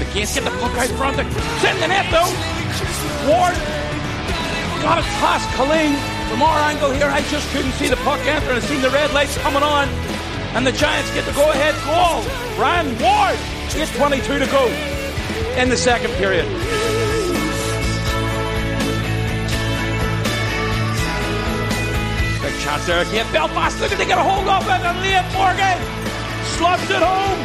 [0.00, 1.26] again, get the puck out front, in
[1.80, 2.32] the net though.
[3.28, 3.54] Ward
[4.80, 6.15] got it past Killeen.
[6.28, 9.12] From our angle here, I just couldn't see the puck enter I seen the red
[9.12, 9.88] lights coming on.
[10.54, 12.24] And the Giants get the go-ahead goal.
[12.58, 13.36] Ryan Ward,
[13.76, 14.66] 8.22 to go
[15.60, 16.46] in the second period.
[22.42, 23.30] Big chance there again.
[23.32, 25.78] Belfast looking to get a hold of it, and Liam Morgan
[26.56, 27.40] slobs it home.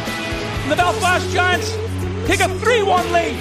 [0.62, 1.76] And the Belfast Giants
[2.26, 3.36] take a 3 1 lead.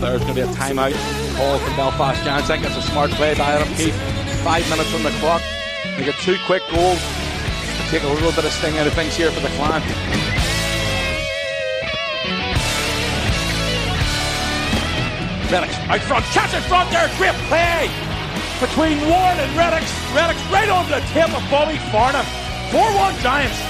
[0.00, 0.94] There's going to be a timeout
[1.36, 3.94] call from Belfast think it's a smart play by Adam Keefe.
[4.44, 5.42] Five minutes on the clock.
[5.96, 7.00] They get two quick goals
[7.90, 9.80] take a little bit of sting out of things here for the clan.
[15.48, 17.88] Reddox out front, catch in front there, great play
[18.60, 19.88] between Ward and Reddox.
[20.12, 22.26] Reddox right on the tip of Bobby Farnham.
[22.68, 23.67] 4-1 Giants.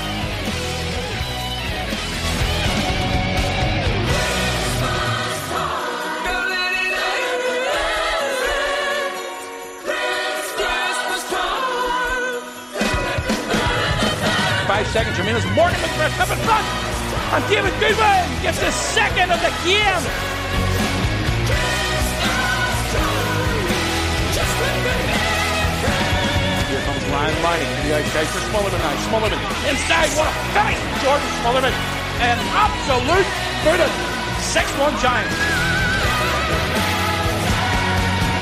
[14.93, 15.45] Seconds remaining.
[15.53, 16.65] Morgan McGrath up in front.
[17.37, 20.03] And David Goodwin gets the second of the game.
[26.73, 28.97] Here comes Ryan to the outside for Smotherman now.
[29.13, 30.09] Smotherman inside.
[30.17, 31.75] What a finish Jordan Smotherman.
[32.25, 33.29] An absolute
[33.69, 33.93] booted.
[34.41, 35.37] 6-1 Giants.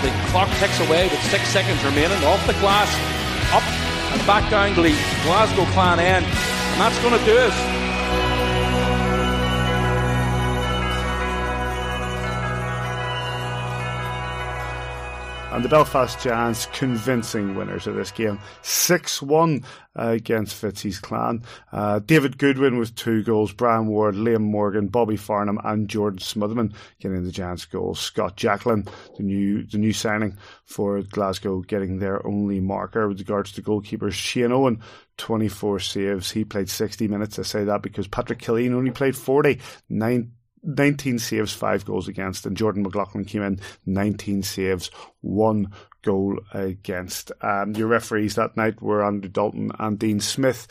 [0.06, 2.22] The clock ticks away with six seconds remaining.
[2.22, 2.86] Off the glass.
[3.50, 3.66] Up
[4.26, 4.82] back down to
[5.22, 6.26] Glasgow Clan end.
[6.26, 7.75] And that's going to do us.
[15.56, 18.38] And the Belfast Giants convincing winners of this game.
[18.60, 19.64] 6-1
[19.98, 21.44] uh, against Fitzy's clan.
[21.72, 26.74] Uh, David Goodwin with two goals, Brian Ward, Liam Morgan, Bobby Farnham and Jordan Smotherman
[27.00, 27.98] getting the Giants goals.
[27.98, 33.52] Scott Jacklin, the new the new signing for Glasgow, getting their only marker with regards
[33.52, 34.12] to goalkeepers.
[34.12, 34.82] Shane Owen
[35.16, 36.30] 24 saves.
[36.30, 37.38] He played 60 minutes.
[37.38, 39.58] I say that because Patrick Killeen only played 40.
[39.88, 44.90] Nine, 19 saves, five goals against, and Jordan McLaughlin came in 19 saves,
[45.20, 47.32] one goal against.
[47.40, 50.66] Um, your referees that night were Andrew Dalton and Dean Smith.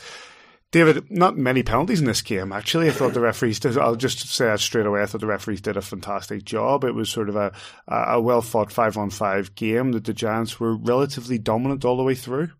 [0.72, 2.52] David, not many penalties in this game.
[2.52, 3.78] Actually, I thought the referees did.
[3.78, 5.00] I'll just say that straight away.
[5.00, 6.84] I thought the referees did a fantastic job.
[6.84, 7.52] It was sort of a
[7.86, 12.02] a well fought five on five game that the Giants were relatively dominant all the
[12.02, 12.50] way through.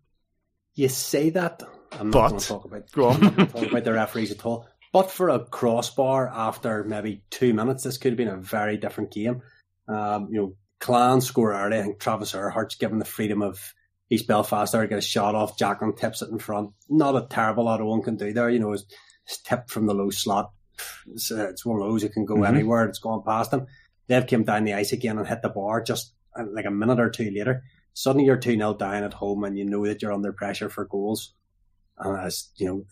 [0.73, 1.61] You say that.
[1.91, 2.91] I'm but, not going to talk about.
[2.91, 3.19] Go on.
[3.49, 4.67] talk about the referees at all.
[4.97, 9.11] But for a crossbar after maybe two minutes, this could have been a very different
[9.11, 9.43] game.
[9.87, 11.77] Um, you know, Clan score early.
[11.77, 13.75] I think Travis Ehrhardt's given the freedom of
[14.09, 15.55] East Belfast there to get a shot off.
[15.55, 16.71] Jacklin tips it in front.
[16.89, 18.49] Not a terrible lot of one can do there.
[18.49, 18.85] You know, it's,
[19.27, 20.49] it's tipped from the low slot.
[21.13, 22.55] It's, uh, it's one of those that can go mm-hmm.
[22.55, 22.87] anywhere.
[22.87, 23.67] It's gone past them.
[24.07, 26.99] They've came down the ice again and hit the bar just uh, like a minute
[26.99, 27.61] or two later.
[27.93, 30.85] Suddenly you're 2 0 down at home and you know that you're under pressure for
[30.85, 31.35] goals.
[31.99, 32.85] And as you know,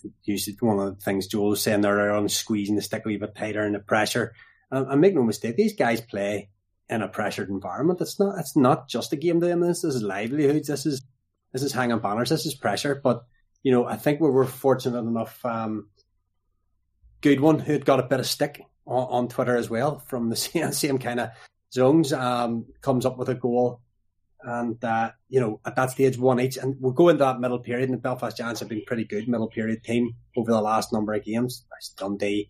[0.60, 3.36] one of the things Joel was saying there on squeezing the stick a wee bit
[3.36, 4.34] tighter and the pressure.
[4.72, 6.50] And, and, make no mistake, these guys play
[6.90, 8.02] in a pressured environment.
[8.02, 9.60] It's not it's not just a game to them.
[9.60, 10.68] This, this is livelihoods.
[10.68, 11.04] This is
[11.54, 12.30] this is hanging banners.
[12.30, 13.00] This is pressure.
[13.02, 13.24] But
[13.62, 15.44] you know, I think we were fortunate enough.
[15.46, 15.90] Um,
[17.22, 20.36] Goodwin who had got a bit of stick on, on Twitter as well from the
[20.36, 21.30] same, same kind of
[21.72, 22.12] zones.
[22.12, 23.82] Um, comes up with a goal
[24.46, 27.60] and uh, you know at that stage one each, and we'll go into that middle
[27.60, 27.90] period.
[27.90, 31.14] And the Belfast Giants have been pretty good middle period team over the last number
[31.14, 31.66] of games.
[31.98, 32.50] Dundee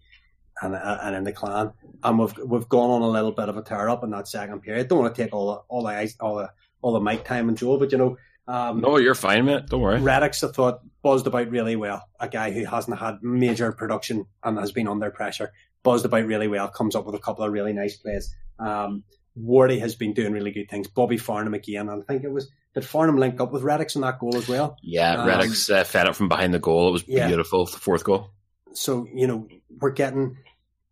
[0.61, 1.71] and uh, and in the clan,
[2.03, 4.61] and we've we've gone on a little bit of a tear up in that second
[4.61, 4.87] period.
[4.87, 7.57] Don't want to take all the all the all the all the mic time and
[7.57, 8.17] Joe, but you know.
[8.47, 9.65] Um, no, you're fine, mate.
[9.65, 9.99] Don't worry.
[9.99, 12.07] Reddox, I thought, buzzed about really well.
[12.19, 16.47] A guy who hasn't had major production and has been under pressure, buzzed about really
[16.47, 16.67] well.
[16.67, 18.35] Comes up with a couple of really nice plays.
[18.59, 19.03] Um,
[19.41, 20.88] Wardy has been doing really good things.
[20.88, 24.01] Bobby Farnham again, and I think it was did Farnham link up with Reddox in
[24.01, 24.77] that goal as well?
[24.81, 26.89] Yeah, um, Reddox uh, fed it from behind the goal.
[26.89, 27.27] It was yeah.
[27.27, 27.65] beautiful.
[27.65, 28.31] The fourth goal.
[28.73, 29.47] So you know
[29.79, 30.38] we're getting,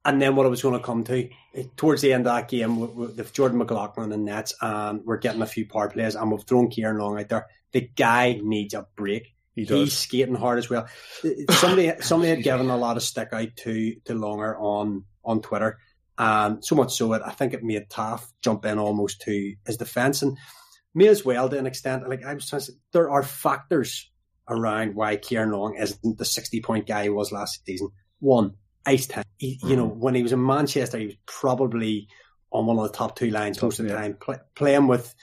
[0.03, 1.29] and then what I was going to come to
[1.75, 5.47] towards the end of that game with Jordan McLaughlin and Nets, and we're getting a
[5.47, 7.47] few power plays, and we've thrown Kieran Long out there.
[7.71, 9.33] The guy needs a break.
[9.55, 10.87] He He's skating hard as well.
[11.51, 15.79] Somebody somebody had given a lot of stick out to to Longer on on Twitter
[16.18, 19.78] and so much so that I think it made Taff jump in almost to his
[19.78, 20.22] defence.
[20.22, 20.38] And
[20.93, 24.09] me as well, to an extent, like I was trying to say, there are factors
[24.47, 27.89] around why Kieran Long isn't the 60 point guy he was last season.
[28.20, 28.53] One,
[28.86, 29.24] ice time.
[29.38, 29.99] He, you know, mm-hmm.
[29.99, 32.07] when he was in Manchester, he was probably
[32.51, 35.14] on one of the top two lines most of the time, play, playing with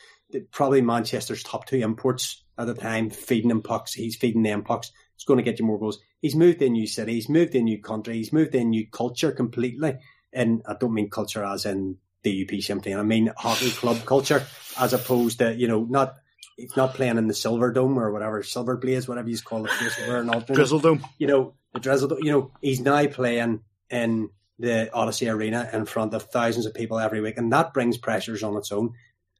[0.51, 3.93] probably Manchester's top two imports at the time, feeding him pucks.
[3.93, 4.91] He's feeding them pucks.
[5.14, 6.01] It's going to get you more goals.
[6.20, 7.14] He's moved to a new city.
[7.14, 8.16] He's moved to a new country.
[8.16, 9.99] He's moved to a new culture completely
[10.32, 12.94] and I don't mean culture as in DUP something.
[12.96, 14.44] I mean hockey club culture,
[14.78, 16.16] as opposed to you know not
[16.56, 19.70] he's not playing in the Silver Dome or whatever Silver Blaze, whatever you call it,
[19.72, 21.04] place where an Drizzle Dome.
[21.18, 22.18] You know the Drizzle Dome.
[22.22, 26.98] You know he's now playing in the Odyssey Arena in front of thousands of people
[26.98, 28.92] every week, and that brings pressures on its own.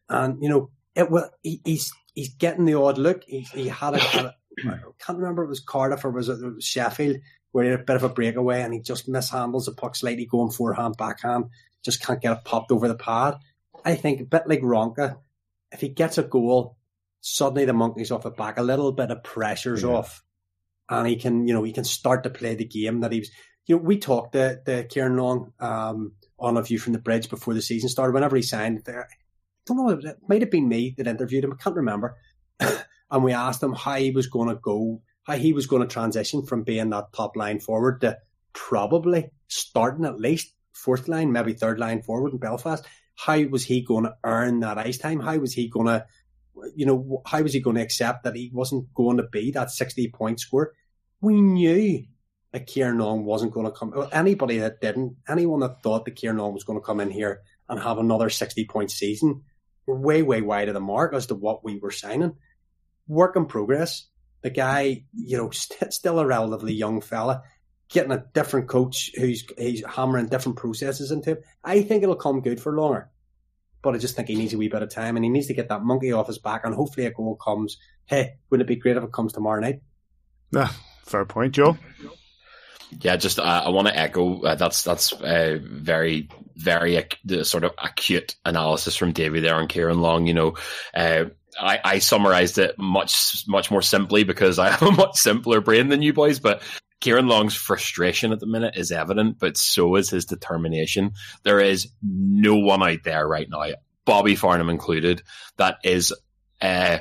[0.09, 1.31] And you know it will.
[1.43, 3.23] He, he's he's getting the odd look.
[3.25, 4.01] He, he had a,
[4.67, 7.19] I can't remember if it was Cardiff or was it Sheffield
[7.53, 10.27] where he had a bit of a breakaway and he just mishandles the puck slightly
[10.27, 11.47] going forehand, backhand,
[11.83, 13.37] just can't get it popped over the pad.
[13.85, 15.17] I think a bit like Ronka,
[15.73, 16.77] if he gets a goal,
[17.21, 19.91] suddenly the monkey's off the back, a little bit of pressure's yeah.
[19.91, 20.23] off,
[20.89, 23.31] and he can, you know, he can start to play the game that he was.
[23.67, 27.29] You know, we talked to, to Kieran Long um, on a view from the bridge
[27.29, 28.15] before the season started.
[28.15, 29.15] Whenever he signed, there, I
[29.67, 31.53] don't know, it might have been me that interviewed him.
[31.53, 32.17] I can't remember.
[33.11, 35.03] and we asked him how he was going to go
[35.39, 38.19] he was going to transition from being that top line forward to
[38.53, 42.85] probably starting at least fourth line, maybe third line forward in Belfast.
[43.15, 45.21] How was he going to earn that ice time?
[45.21, 46.07] How was he going to,
[46.75, 49.71] you know, how was he going to accept that he wasn't going to be that
[49.71, 50.73] 60 point score?
[51.21, 52.05] We knew
[52.53, 54.09] that Kieran wasn't going to come.
[54.13, 57.79] Anybody that didn't, anyone that thought that Kieran was going to come in here and
[57.79, 59.43] have another 60 point season,
[59.87, 62.37] were way, way wide of the mark as to what we were signing.
[63.07, 64.07] Work in progress
[64.43, 67.43] the guy, you know, st- still a relatively young fella,
[67.89, 71.39] getting a different coach who's he's hammering different processes into him.
[71.65, 73.11] I think it'll come good for longer.
[73.83, 75.55] But I just think he needs a wee bit of time and he needs to
[75.55, 77.79] get that monkey off his back and hopefully a goal comes.
[78.05, 79.81] Hey, wouldn't it be great if it comes tomorrow night?
[80.53, 80.69] Yeah,
[81.07, 81.79] fair point, Joe.
[83.01, 87.65] Yeah, just uh, I want to echo uh, that's that's uh, very very ac- sort
[87.65, 90.27] of acute analysis from David there on Kieran Long.
[90.27, 90.57] You know,
[90.93, 91.27] uh,
[91.59, 95.89] I, I summarized it much much more simply because I have a much simpler brain
[95.89, 96.39] than you boys.
[96.41, 96.63] But
[97.01, 101.13] Kieran Long's frustration at the minute is evident, but so is his determination.
[101.43, 103.65] There is no one out there right now,
[104.05, 105.23] Bobby Farnham included,
[105.57, 106.13] that is
[106.61, 106.99] uh,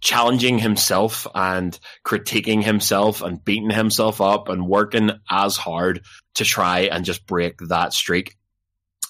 [0.00, 6.80] challenging himself and critiquing himself and beating himself up and working as hard to try
[6.80, 8.36] and just break that streak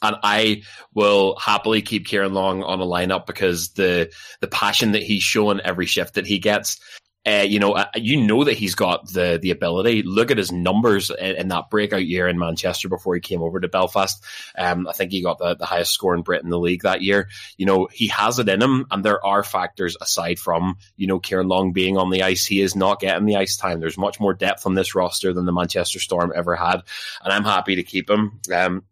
[0.04, 5.02] and I will happily keep Kieran Long on a lineup because the the passion that
[5.02, 6.78] he's showing every shift that he gets.
[7.26, 10.02] Uh, you know, uh, you know that he's got the the ability.
[10.02, 13.60] Look at his numbers in, in, that breakout year in Manchester before he came over
[13.60, 14.22] to Belfast.
[14.58, 17.00] Um, I think he got the, the highest score in Britain in the league that
[17.00, 17.30] year.
[17.56, 21.18] You know, he has it in him, and there are factors aside from you know
[21.18, 22.44] Kieran Long being on the ice.
[22.44, 23.80] He is not getting the ice time.
[23.80, 26.82] There's much more depth on this roster than the Manchester Storm ever had,
[27.24, 28.38] and I'm happy to keep him.
[28.54, 28.84] Um,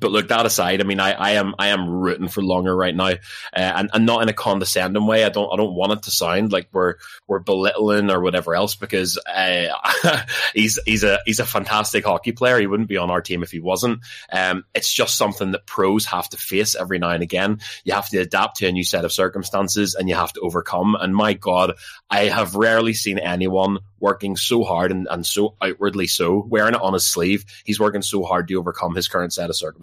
[0.00, 2.94] but look, that aside, I mean, I, I am I am rooting for Longer right
[2.94, 3.16] now, uh,
[3.54, 5.24] and and not in a condescending way.
[5.24, 8.74] I don't I don't want it to sound like we're we're belittling or whatever else
[8.74, 9.68] because uh,
[10.54, 12.60] he's he's a he's a fantastic hockey player.
[12.60, 14.00] He wouldn't be on our team if he wasn't.
[14.30, 17.60] Um, it's just something that pros have to face every now and again.
[17.84, 20.96] You have to adapt to a new set of circumstances, and you have to overcome.
[21.00, 21.72] And my God,
[22.10, 26.82] I have rarely seen anyone working so hard and, and so outwardly so, wearing it
[26.82, 27.46] on his sleeve.
[27.64, 29.77] He's working so hard to overcome his current set of circumstances.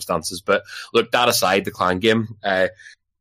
[0.46, 2.68] But look, that aside, the clan game, uh,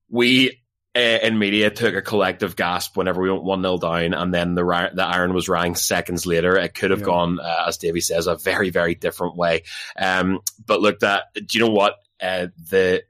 [0.08, 0.60] we
[0.96, 4.54] uh, in media took a collective gasp whenever we went 1 0 down, and then
[4.54, 6.56] the the iron was rang seconds later.
[6.56, 7.06] It could have yeah.
[7.06, 9.64] gone, uh, as Davey says, a very, very different way.
[9.98, 11.96] Um, but look, that do you know what?
[12.20, 13.02] Uh, the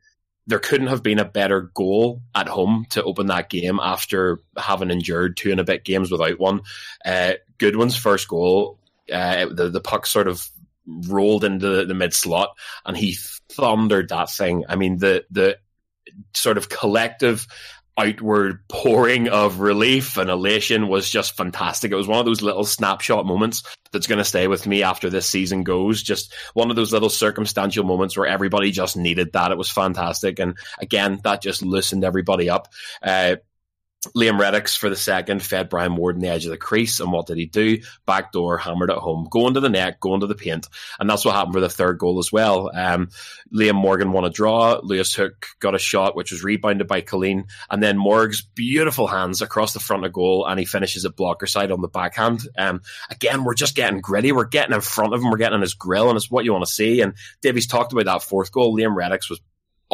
[0.46, 4.90] there couldn't have been a better goal at home to open that game after having
[4.90, 6.60] endured two and a bit games without one.
[7.04, 8.78] Uh, Goodwin's first goal,
[9.12, 10.48] uh, the the puck sort of
[10.86, 13.16] rolled into the, the mid slot, and he
[13.56, 14.64] thundered that thing.
[14.68, 15.58] I mean, the the
[16.34, 17.46] sort of collective
[17.96, 21.92] outward pouring of relief and elation was just fantastic.
[21.92, 25.08] It was one of those little snapshot moments that's going to stay with me after
[25.08, 26.02] this season goes.
[26.02, 29.52] Just one of those little circumstantial moments where everybody just needed that.
[29.52, 30.40] It was fantastic.
[30.40, 32.68] And again, that just loosened everybody up.
[33.00, 33.36] Uh,
[34.16, 37.00] Liam Reddox for the second fed Brian Ward in the edge of the crease.
[37.00, 37.78] And what did he do?
[38.06, 40.68] Backdoor, hammered it home, going to the net, going to the paint.
[40.98, 42.70] And that's what happened for the third goal as well.
[42.74, 43.08] Um,
[43.52, 44.80] Liam Morgan won a draw.
[44.82, 47.44] Lewis Hook got a shot, which was rebounded by Killeen.
[47.70, 50.46] And then Morg's beautiful hands across the front of goal.
[50.46, 52.40] And he finishes at blocker side on the backhand.
[52.58, 54.32] Um, again, we're just getting gritty.
[54.32, 55.30] We're getting in front of him.
[55.30, 56.08] We're getting in his grill.
[56.08, 57.00] And it's what you want to see.
[57.00, 58.76] And Davies talked about that fourth goal.
[58.76, 59.40] Liam Reddox was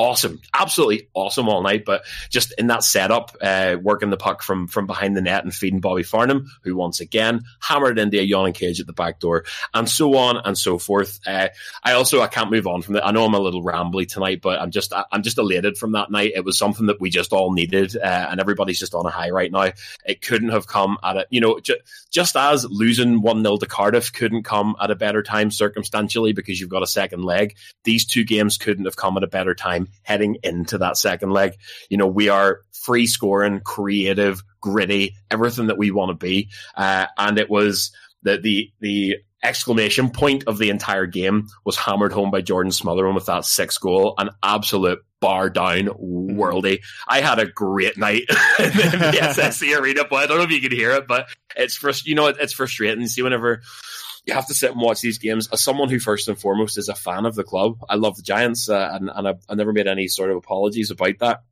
[0.00, 1.84] awesome, absolutely awesome all night.
[1.84, 5.54] But just in that setup, uh, working the puck from from behind the net and
[5.54, 9.44] feeding Bobby Farnham, who once again hammered into a yawning cage at the back door,
[9.74, 11.20] and so on and so forth.
[11.26, 11.48] Uh,
[11.84, 13.06] I also I can't move on from that.
[13.06, 16.10] I know I'm a little rambly tonight, but I'm just I'm just elated from that
[16.10, 16.32] night.
[16.34, 19.30] It was something that we just all needed, uh, and everybody's just on a high
[19.30, 19.72] right now.
[20.06, 21.76] It couldn't have come at a you know ju-
[22.10, 26.58] just as losing one 0 to Cardiff couldn't come at a better time circumstantially because
[26.58, 27.54] you've got a second leg.
[27.84, 31.54] These two games couldn't have come at a better time heading into that second leg.
[31.88, 36.50] You know, we are free scoring, creative, gritty, everything that we want to be.
[36.76, 42.12] Uh, and it was the, the, the exclamation point of the entire game was hammered
[42.12, 46.80] home by Jordan Smotherman with that six goal, an absolute bar down worldy.
[47.06, 50.60] I had a great night in the SSE arena, but I don't know if you
[50.60, 53.06] can hear it, but it's frust- you know, it's frustrating.
[53.06, 53.62] See, whenever
[54.30, 56.88] you have to sit and watch these games as someone who first and foremost is
[56.88, 57.78] a fan of the club.
[57.88, 60.90] I love the Giants, uh, and, and I, I never made any sort of apologies
[60.90, 61.42] about that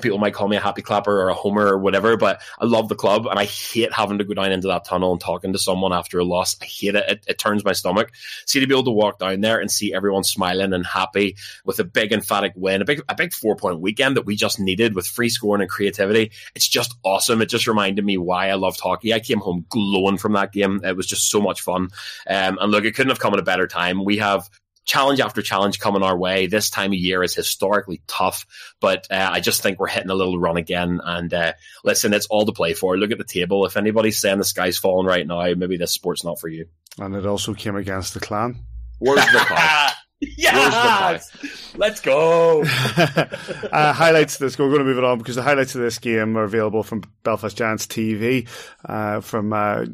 [0.00, 2.88] people might call me a happy clapper or a homer or whatever, but I love
[2.88, 5.58] the club and I hate having to go down into that tunnel and talking to
[5.58, 6.56] someone after a loss.
[6.62, 7.04] I hate it.
[7.08, 8.10] It, it turns my stomach.
[8.46, 11.78] See to be able to walk down there and see everyone smiling and happy with
[11.78, 14.94] a big emphatic win, a big a big four point weekend that we just needed
[14.94, 16.32] with free scoring and creativity.
[16.54, 17.42] It's just awesome.
[17.42, 19.12] It just reminded me why I loved hockey.
[19.12, 20.80] I came home glowing from that game.
[20.84, 21.88] It was just so much fun.
[22.26, 24.04] Um, and look, it couldn't have come at a better time.
[24.04, 24.48] We have
[24.84, 26.46] challenge after challenge coming our way.
[26.46, 28.46] This time of year is historically tough,
[28.80, 31.00] but uh, I just think we're hitting a little run again.
[31.02, 31.52] And uh,
[31.84, 32.96] listen, it's all to play for.
[32.96, 33.66] Look at the table.
[33.66, 36.66] If anybody's saying the sky's falling right now, maybe this sport's not for you.
[36.98, 38.56] And it also came against the clan.
[38.98, 39.90] Where's the clan?
[40.36, 41.74] Yes!
[41.76, 42.62] Let's go.
[42.96, 44.58] uh, highlights of this.
[44.58, 47.02] We're going to move it on because the highlights of this game are available from
[47.24, 48.48] Belfast Giants TV,
[48.84, 49.84] uh, from uh,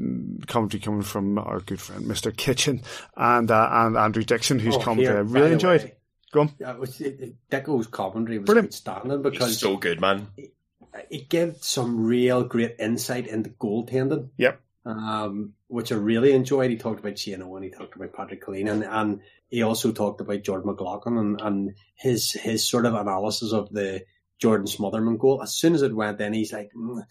[0.47, 2.37] commentary coming from our good friend Mr.
[2.37, 2.83] Kitchen
[3.17, 5.83] and uh, and Andrew Dixon, who's oh, commentary I really enjoyed.
[5.83, 5.95] Way,
[6.31, 6.53] Go on.
[6.59, 6.75] Yeah,
[7.51, 8.69] Dicko's commentary was Brilliant.
[8.69, 10.29] outstanding because He's so good, man.
[10.37, 10.55] It,
[11.11, 14.29] it gave some real great insight into goaltending.
[14.37, 14.61] Yep.
[14.85, 16.71] Um, which I really enjoyed.
[16.71, 20.21] He talked about Shane Owen, he talked about Patrick Killeen, and, and he also talked
[20.21, 24.05] about Jordan McLaughlin and, and his his sort of analysis of the
[24.39, 25.43] Jordan Smotherman goal.
[25.43, 27.05] As soon as it went in, he's like, mm, I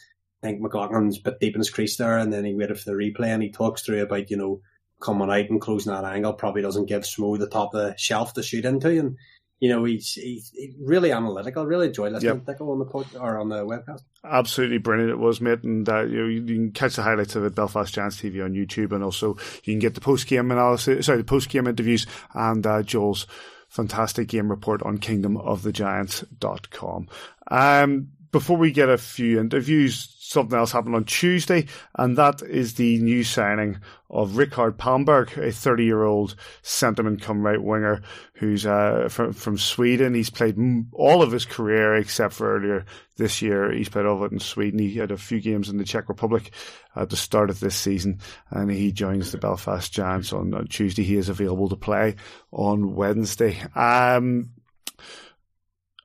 [0.47, 2.95] think McLaughlin's a bit deep in his crease there, and then he waited for the
[2.95, 4.61] replay and he talks through about, you know,
[5.01, 8.33] coming out and closing that angle probably doesn't give Smo the top of the shelf
[8.33, 8.99] to shoot into.
[8.99, 9.17] And
[9.59, 11.63] you know, he's, he's really analytical.
[11.63, 12.57] I Really enjoyed listening yep.
[12.57, 14.03] to on the pod, or on the webcast.
[14.23, 15.63] Absolutely brilliant it was, mate.
[15.63, 18.53] And uh, you, know, you can catch the highlights of it, Belfast Giants TV on
[18.53, 22.05] YouTube, and also you can get the post game analysis, sorry, the post game interviews
[22.33, 23.25] and uh, Joel's
[23.69, 27.07] fantastic game report on kingdomofthegiants.com.
[27.49, 31.65] Um, before we get a few interviews, something else happened on Tuesday,
[31.95, 37.41] and that is the new signing of Rickard Palmberg, a 30 year old centerman come
[37.41, 38.01] right winger
[38.34, 40.13] who's uh, from, from Sweden.
[40.13, 40.57] He's played
[40.93, 42.86] all of his career except for earlier
[43.17, 43.71] this year.
[43.71, 44.80] He's played all of it in Sweden.
[44.80, 46.51] He had a few games in the Czech Republic
[46.95, 48.19] at the start of this season,
[48.49, 51.03] and he joins the Belfast Giants on, on Tuesday.
[51.03, 52.15] He is available to play
[52.51, 53.61] on Wednesday.
[53.75, 54.51] Um,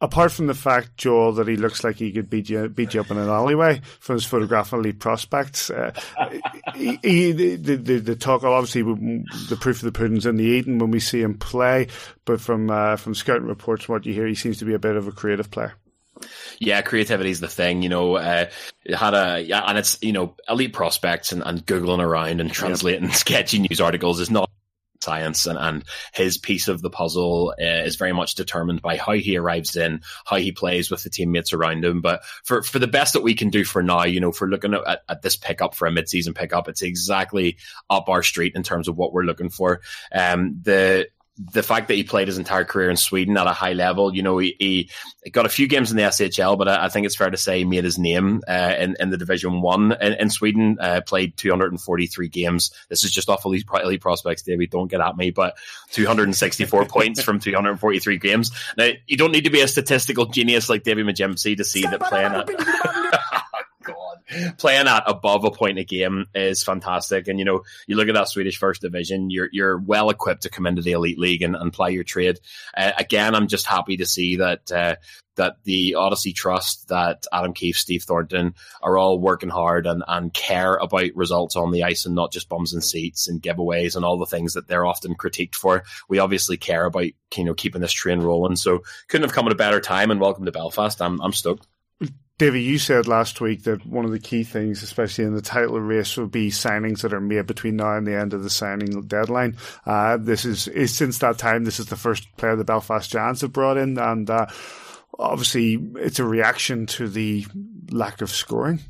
[0.03, 3.01] apart from the fact, Joel, that he looks like he could beat you, beat you
[3.01, 5.93] up in an alleyway from his photograph on elite prospects, uh,
[6.75, 10.79] he, he, the, the, the talk, obviously, the proof of the pudding's in the eating
[10.79, 11.87] when we see him play,
[12.25, 14.97] but from, uh, from scouting reports, what you hear, he seems to be a bit
[14.97, 15.75] of a creative player.
[16.59, 18.17] Yeah, creativity is the thing, you know.
[18.17, 18.49] Uh,
[18.95, 23.11] had a yeah, and it's you know elite prospects and, and googling around and translating
[23.13, 24.49] sketchy news articles is not
[25.03, 25.85] science and, and
[26.15, 30.01] his piece of the puzzle uh, is very much determined by how he arrives in,
[30.25, 32.01] how he plays with the teammates around him.
[32.01, 34.75] But for, for the best that we can do for now, you know, for looking
[34.75, 37.59] at, at this pickup for a mid-season pickup, it's exactly
[37.91, 39.81] up our street in terms of what we're looking for.
[40.13, 41.09] Um, the
[41.39, 44.23] the fact that he played his entire career in Sweden at a high level, you
[44.23, 47.17] know, he, he got a few games in the SHL, but I, I, think it's
[47.17, 50.31] fair to say he made his name uh, in, in the Division One in, in,
[50.31, 50.77] Sweden.
[50.79, 52.71] Uh, played 243 games.
[52.91, 54.71] This is just off elite, elite prospects, David.
[54.71, 55.57] Don't get at me, but
[55.93, 58.51] 264 points from 243 games.
[58.77, 62.01] Now, you don't need to be a statistical genius like David Majimsi to see that
[62.01, 63.22] playing at
[64.59, 67.29] playing at above a point a game is fantastic.
[67.29, 70.51] And you know, you look at that Swedish First Division, you're you're well equipped to
[70.51, 72.39] come into the elite league and, and play your trade.
[72.77, 74.71] Uh, again, I'm just happy to see that.
[74.71, 74.97] Uh,
[75.37, 80.33] that the Odyssey Trust, that Adam Keefe, Steve Thornton are all working hard and, and
[80.33, 84.05] care about results on the ice and not just bums and seats and giveaways and
[84.05, 85.85] all the things that they're often critiqued for.
[86.09, 87.07] We obviously care about
[87.37, 88.57] you know keeping this train rolling.
[88.57, 90.11] So couldn't have come at a better time.
[90.11, 91.01] And welcome to Belfast.
[91.01, 91.67] I'm I'm stoked.
[92.39, 95.79] David, you said last week that one of the key things, especially in the title
[95.79, 99.03] race, would be signings that are made between now and the end of the signing
[99.03, 99.57] deadline.
[99.87, 103.43] Uh, this is, is, since that time, this is the first player the Belfast Giants
[103.43, 104.47] have brought in, and uh,
[105.19, 107.47] obviously it's a reaction to the
[107.91, 108.81] lack of scoring.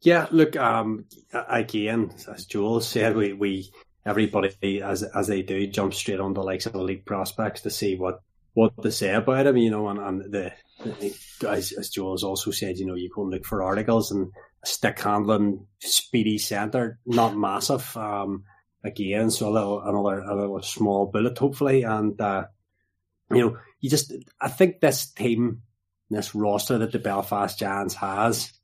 [0.00, 3.70] Yeah, look, um, again, as Joel said, we, we
[4.04, 7.96] everybody as as they do jump straight on the likes of elite prospects to see
[7.96, 8.22] what
[8.56, 10.50] what to say about him, you know, and, and the,
[11.46, 14.32] as, as Joel has also said, you know, you go and look for articles and
[14.64, 17.94] stick handling, speedy centre, not massive.
[17.98, 18.44] Um,
[18.82, 21.82] again, so a little, another, a little small bullet, hopefully.
[21.82, 22.46] And, uh,
[23.30, 25.60] you know, you just, I think this team,
[26.08, 28.54] this roster that the Belfast Giants has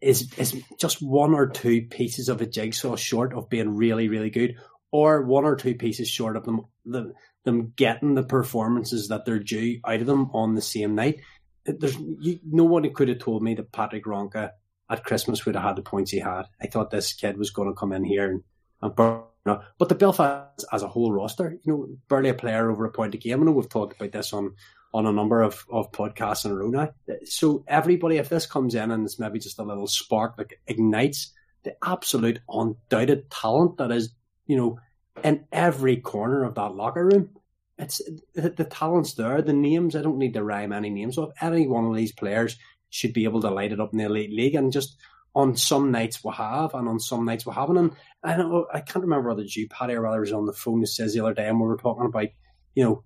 [0.00, 4.30] is, is just one or two pieces of a jigsaw short of being really, really
[4.30, 4.54] good,
[4.92, 7.12] or one or two pieces short of them, the,
[7.44, 11.20] them getting the performances that they're due out of them on the same night.
[11.64, 14.50] There's you, no one could have told me that Patrick Ronke
[14.88, 16.44] at Christmas would have had the points he had.
[16.60, 18.42] I thought this kid was going to come in here and,
[18.82, 19.22] and burn.
[19.44, 23.14] But the Belfast as a whole roster, you know, barely a player over a point
[23.14, 23.40] a game.
[23.40, 24.54] I know we've talked about this on
[24.92, 26.90] on a number of, of podcasts in a row now.
[27.24, 31.32] So everybody, if this comes in and it's maybe just a little spark that ignites
[31.62, 34.12] the absolute undoubted talent that is,
[34.50, 34.80] you know,
[35.22, 37.30] in every corner of that locker room.
[37.78, 38.02] It's
[38.34, 39.40] the, the talent's there.
[39.42, 41.30] The names, I don't need to rhyme any names off.
[41.40, 42.56] Any one of these players
[42.90, 44.56] should be able to light it up in the elite league.
[44.56, 44.96] And just
[45.36, 47.76] on some nights we have, and on some nights we haven't.
[47.76, 47.92] And
[48.24, 48.32] I
[48.74, 51.14] I can't remember whether you, Paddy, or whether it was on the phone that says
[51.14, 52.26] the other day, and we were talking about,
[52.74, 53.04] you know,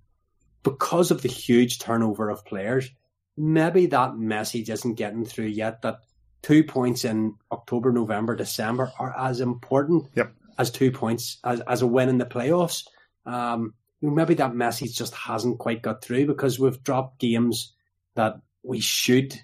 [0.62, 2.90] because of the huge turnover of players,
[3.36, 5.98] maybe that message isn't getting through yet that
[6.40, 11.82] two points in October, November, December are as important yep as two points as, as
[11.82, 12.84] a win in the playoffs.
[13.26, 17.72] Um, maybe that message just hasn't quite got through because we've dropped games
[18.16, 19.34] that we should.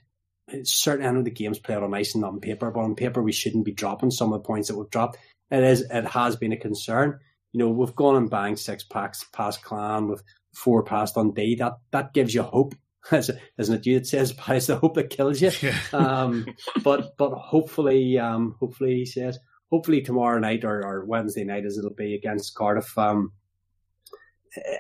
[0.65, 3.23] Certainly, I know the games played on ice and not on paper, but on paper
[3.23, 5.19] we shouldn't be dropping some of the points that we've dropped.
[5.51, 7.19] It is, it has been a concern.
[7.53, 10.23] You know, we've gone and banged six packs past Clan with
[10.55, 11.57] four past Dundee.
[11.57, 12.75] That that gives you hope,
[13.13, 13.87] isn't it?
[13.87, 15.51] You it says, but it's the hope that kills you.
[15.61, 15.79] Yeah.
[15.93, 16.47] um,
[16.85, 19.39] but but hopefully, um, hopefully he says
[19.71, 23.33] hopefully tomorrow night or, or Wednesday night, as it'll be against Cardiff, um,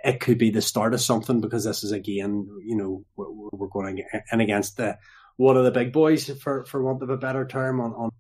[0.05, 3.69] it could be the start of something because this is again, you know, we're, we're
[3.69, 4.99] going in against the
[5.37, 8.11] one of the big boys, for for want of a better term, on, on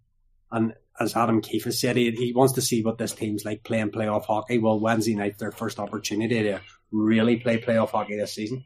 [0.52, 3.64] and as Adam Keefe has said, he, he wants to see what this team's like
[3.64, 4.58] playing playoff hockey.
[4.58, 6.60] Well, Wednesday night, their first opportunity to
[6.92, 8.64] really play playoff hockey this season.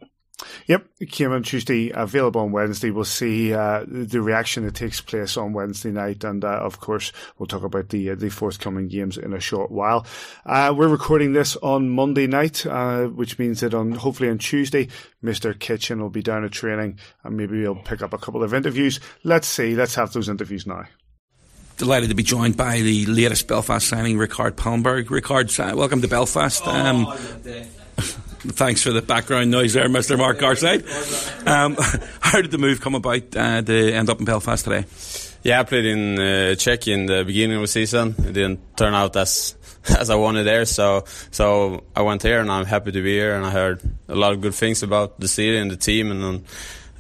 [0.66, 2.90] Yep, it came on Tuesday, available on Wednesday.
[2.90, 7.12] We'll see uh, the reaction that takes place on Wednesday night, and uh, of course,
[7.38, 10.06] we'll talk about the uh, the forthcoming games in a short while.
[10.46, 14.88] Uh, we're recording this on Monday night, uh, which means that on hopefully on Tuesday,
[15.22, 18.54] Mister Kitchen will be down at training, and maybe we'll pick up a couple of
[18.54, 19.00] interviews.
[19.22, 19.74] Let's see.
[19.74, 20.84] Let's have those interviews now
[21.76, 25.10] delighted to be joined by the latest Belfast signing, Rickard Palmberg.
[25.10, 26.64] Rickard, welcome to Belfast.
[26.68, 27.12] Um,
[28.46, 30.18] Thanks for the background noise there, Mr.
[30.18, 30.84] Mark Garside.
[31.46, 31.76] Um,
[32.20, 34.84] how did the move come about uh, to end up in Belfast today?
[35.42, 38.14] Yeah, I played in uh, Czech in the beginning of the season.
[38.18, 39.54] It didn't turn out as
[39.98, 43.34] as I wanted there, so so I went here, and I'm happy to be here.
[43.34, 46.22] And I heard a lot of good things about the city and the team, and
[46.22, 46.44] um,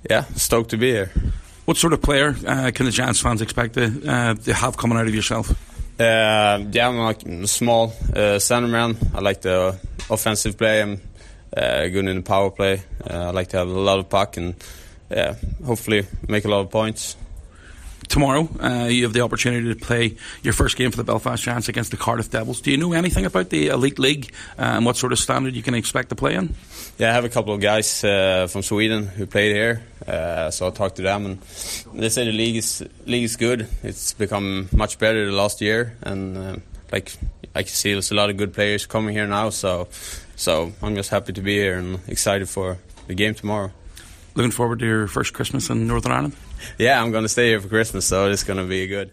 [0.08, 1.12] yeah, stoked to be here.
[1.66, 4.98] What sort of player uh, can the Giants fans expect to, uh, to have coming
[4.98, 5.50] out of yourself?
[5.98, 8.96] Uh, yeah, I'm like a small uh, centerman.
[9.14, 9.78] I like the
[10.10, 10.82] offensive play.
[10.82, 11.00] I'm
[11.56, 12.82] uh, good in the power play.
[13.08, 14.54] Uh, I like to have a lot of puck and
[15.10, 15.34] yeah,
[15.64, 17.16] hopefully make a lot of points.
[18.08, 21.68] Tomorrow, uh, you have the opportunity to play your first game for the Belfast Giants
[21.68, 22.60] against the Cardiff Devils.
[22.60, 25.62] Do you know anything about the Elite League uh, and what sort of standard you
[25.62, 26.54] can expect to play in?
[26.98, 30.66] Yeah, I have a couple of guys uh, from Sweden who played here, uh, so
[30.66, 31.38] I talked to them, and
[31.94, 33.68] they say the league is league is good.
[33.82, 37.10] It's become much better the last year, and like
[37.54, 39.50] I can see there's a lot of good players coming here now.
[39.50, 39.88] So
[40.36, 43.70] so I'm just happy to be here and excited for the game tomorrow.
[44.34, 46.36] Looking forward to your first Christmas in Northern Ireland.
[46.78, 49.12] Yeah, I'm going to stay here for Christmas, so it's going to be good.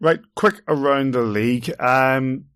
[0.00, 1.72] Right, quick around the league.
[1.80, 2.46] Um,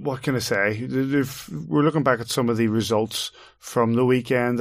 [0.00, 0.78] what can I say?
[0.80, 4.60] If We're looking back at some of the results from the weekend.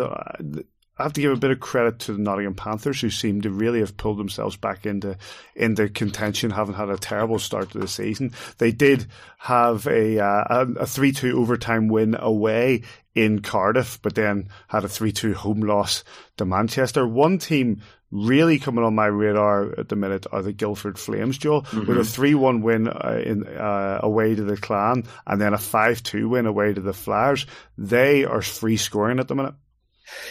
[1.02, 3.50] I have to give a bit of credit to the Nottingham Panthers, who seem to
[3.50, 5.18] really have pulled themselves back into
[5.56, 8.34] into contention, having had a terrible start to the season.
[8.60, 9.08] They did
[9.40, 12.84] have a uh, a three two overtime win away
[13.16, 16.04] in Cardiff, but then had a three two home loss
[16.38, 17.08] to Manchester.
[17.08, 17.82] One team
[18.12, 21.88] really coming on my radar at the minute are the Guildford Flames, Joel, mm-hmm.
[21.88, 25.58] with a 3 1 win uh, in, uh, away to the Clan and then a
[25.58, 27.46] 5 2 win away to the Flyers.
[27.78, 29.56] They are free scoring at the minute.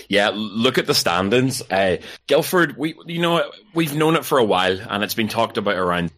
[0.09, 1.63] Yeah, look at the standings.
[1.71, 5.57] Uh, Guildford, we you know we've known it for a while, and it's been talked
[5.57, 6.11] about around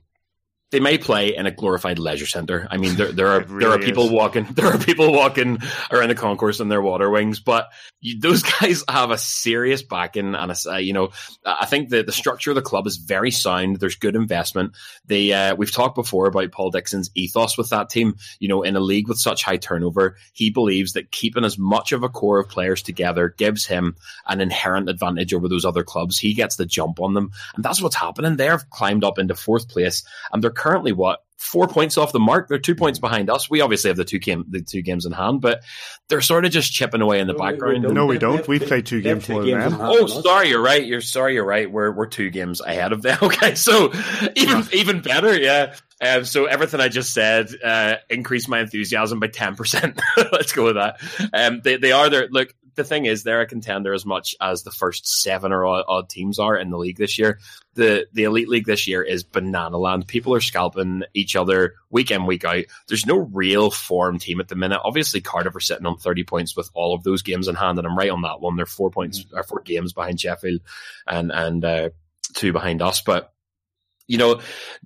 [0.72, 2.66] they may play in a glorified leisure center.
[2.70, 4.10] I mean, there, there are really there are people is.
[4.10, 5.58] walking there are people walking
[5.90, 7.70] around the concourse in their water wings, but
[8.00, 11.10] you, those guys have a serious backing and a, uh, you know
[11.44, 13.76] I think the the structure of the club is very sound.
[13.76, 14.72] There's good investment.
[15.06, 18.16] They uh, we've talked before about Paul Dixon's ethos with that team.
[18.40, 21.92] You know, in a league with such high turnover, he believes that keeping as much
[21.92, 23.96] of a core of players together gives him
[24.26, 26.18] an inherent advantage over those other clubs.
[26.18, 28.36] He gets the jump on them, and that's what's happening.
[28.36, 30.02] They've climbed up into fourth place,
[30.32, 32.48] and they're currently what four points off the mark.
[32.48, 33.50] They're two points behind us.
[33.50, 35.62] We obviously have the two game the two games in hand, but
[36.08, 37.84] they're sort of just chipping away in the no, background.
[37.84, 38.46] We no, we don't.
[38.46, 39.78] We play two games more than them.
[39.80, 40.84] Oh, sorry, you're right.
[40.84, 41.70] You're sorry, you're right.
[41.70, 43.18] We're we're two games ahead of them.
[43.32, 43.92] Okay, so
[44.36, 45.74] even even better, yeah.
[46.00, 50.00] Um, so everything I just said uh, increased my enthusiasm by ten percent.
[50.16, 51.00] Let's go with that.
[51.32, 52.28] Um, they they are there.
[52.30, 55.84] Look, the thing is, they're a contender as much as the first seven or odd,
[55.86, 57.38] odd, teams are in the league this year.
[57.74, 60.06] The the elite league this year is banana land.
[60.06, 62.64] People are scalping each other week in week out.
[62.88, 64.80] There's no real form team at the minute.
[64.84, 67.86] Obviously, Cardiff are sitting on 30 points with all of those games in hand, and
[67.86, 68.56] I'm right on that one.
[68.56, 69.36] They're four points mm-hmm.
[69.36, 70.60] or four games behind Sheffield,
[71.06, 71.90] and and uh,
[72.34, 73.32] two behind us, but
[74.12, 74.40] you know,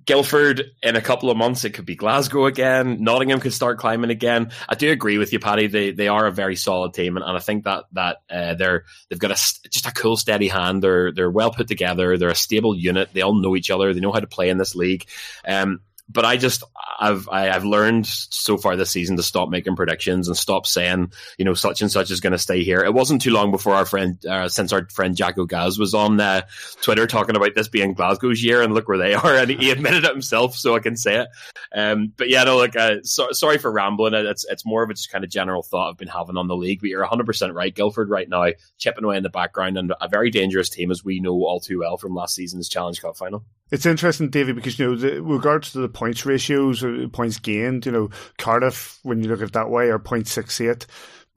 [0.05, 3.03] Guildford in a couple of months, it could be Glasgow again.
[3.03, 4.51] Nottingham could start climbing again.
[4.69, 5.67] I do agree with you, Paddy.
[5.67, 8.85] They they are a very solid team, and, and I think that that uh, they're
[9.09, 10.81] they've got a just a cool, steady hand.
[10.81, 12.17] They're they're well put together.
[12.17, 13.09] They're a stable unit.
[13.11, 13.93] They all know each other.
[13.93, 15.05] They know how to play in this league.
[15.45, 16.63] Um, but I just
[16.99, 20.37] I've I, have i have learned so far this season to stop making predictions and
[20.37, 22.79] stop saying you know such and such is going to stay here.
[22.83, 26.19] It wasn't too long before our friend uh, since our friend Jacko Gaz was on
[26.19, 26.41] uh,
[26.81, 30.05] Twitter talking about this being Glasgow's year and look where they are and he admitted
[30.05, 31.27] it himself, so I can say it.
[31.75, 34.13] Um, but yeah, no, like uh, so, sorry for rambling.
[34.13, 36.55] It's it's more of a just kind of general thought I've been having on the
[36.55, 36.79] league.
[36.79, 37.73] But you're 100 percent right.
[37.73, 38.47] Guildford right now
[38.77, 41.79] chipping away in the background and a very dangerous team as we know all too
[41.79, 43.43] well from last season's Challenge Cup final.
[43.69, 47.85] It's interesting, David, because you know, the, regards to the points ratios, or points gained,
[47.85, 50.85] you know, Cardiff, when you look at it that way, are 0.68.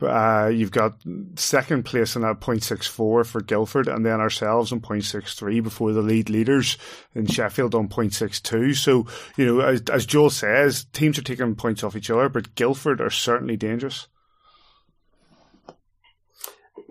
[0.02, 0.94] Uh, you've got
[1.36, 6.30] second place in that 0.64 for Guildford, and then ourselves on 0.63 before the lead
[6.30, 6.78] leaders
[7.14, 8.76] in Sheffield on 0.62.
[8.76, 9.06] So,
[9.36, 13.00] you know, as, as Joel says, teams are taking points off each other, but Guildford
[13.00, 14.08] are certainly dangerous.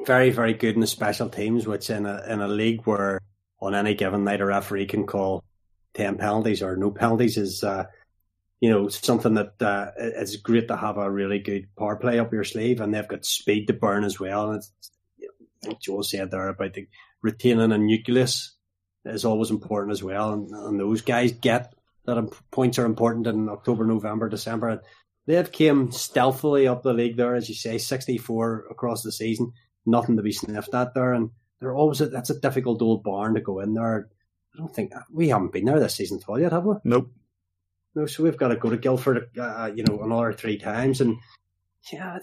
[0.05, 3.19] Very, very good in the special teams, which in a in a league where
[3.61, 5.43] on any given night a referee can call
[5.95, 7.85] 10 penalties or no penalties is, uh,
[8.61, 12.33] you know, something that uh, it's great to have a really good power play up
[12.33, 14.49] your sleeve, and they've got speed to burn as well.
[14.49, 14.71] And it's,
[15.17, 15.33] you know,
[15.63, 16.87] I think Joe said there about the
[17.21, 18.55] retaining a nucleus
[19.05, 21.73] is always important as well, and, and those guys get
[22.05, 24.81] that points are important in October, November, December.
[25.25, 29.53] They've came stealthily up the league there, as you say, 64 across the season,
[29.85, 31.29] nothing to be sniffed at there, and
[31.59, 34.09] they're always a, that's a difficult old barn to go in there.
[34.55, 36.75] I don't think we haven't been there this season at all yet, have we?
[36.83, 37.11] Nope.
[37.95, 41.17] No, so we've got to go to Guildford, uh, you know, another three times, and
[41.91, 42.19] yeah,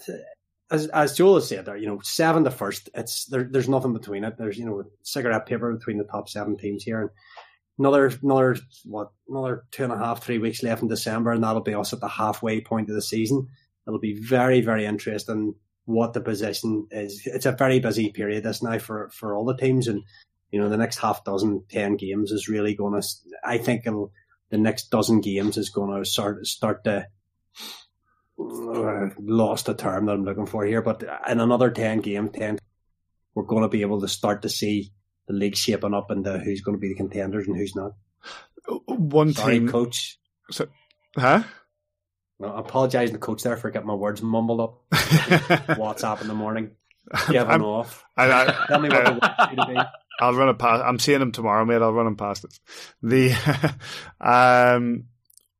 [0.71, 3.43] as as Joel has said there, you know, seven to first, it's there.
[3.43, 4.37] There's nothing between it.
[4.37, 7.09] There's you know cigarette paper between the top seven teams here, and
[7.79, 11.61] another another what another two and a half three weeks left in December, and that'll
[11.61, 13.47] be us at the halfway point of the season.
[13.85, 15.55] It'll be very very interesting
[15.87, 17.21] what the position is.
[17.25, 20.03] It's a very busy period this now for, for all the teams, and
[20.51, 23.07] you know the next half dozen, ten games is really going to.
[23.43, 24.11] I think it'll,
[24.49, 27.07] the next dozen games is going to start start to
[28.37, 32.59] uh, lost the term that I'm looking for here, but in another ten game, ten,
[33.33, 34.91] we're going to be able to start to see
[35.27, 37.93] the league shaping up into who's going to be the contenders and who's not.
[38.87, 40.19] One Sorry, team, coach.
[40.51, 40.67] So,
[41.15, 41.43] huh?
[42.39, 44.83] Well, I apologise to the coach there for getting my words mumbled up.
[44.91, 46.71] WhatsApp in the morning.
[47.29, 48.05] Give him off.
[48.15, 49.79] I, I, Tell me what I, to be.
[50.19, 50.83] I'll run it past.
[50.85, 51.81] I'm seeing him tomorrow, mate.
[51.81, 52.59] I'll run him past it.
[53.01, 53.75] The
[54.21, 55.05] um,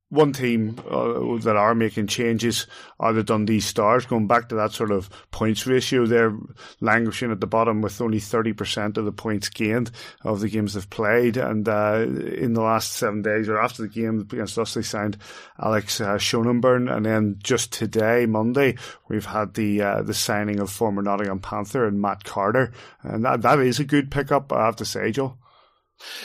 [0.09, 2.65] one team uh, that are making changes
[2.97, 6.05] are the Dundee Stars, going back to that sort of points ratio.
[6.05, 6.37] They're
[6.79, 9.91] languishing at the bottom with only 30% of the points gained
[10.23, 11.35] of the games they've played.
[11.35, 15.17] And uh, in the last seven days, or after the game against us, they signed
[15.59, 16.89] Alex uh, Schoenborn.
[16.89, 18.77] And then just today, Monday,
[19.09, 22.71] we've had the uh, the signing of former Nottingham Panther and Matt Carter.
[23.01, 25.37] And that, that is a good pickup, I have to say, Joe.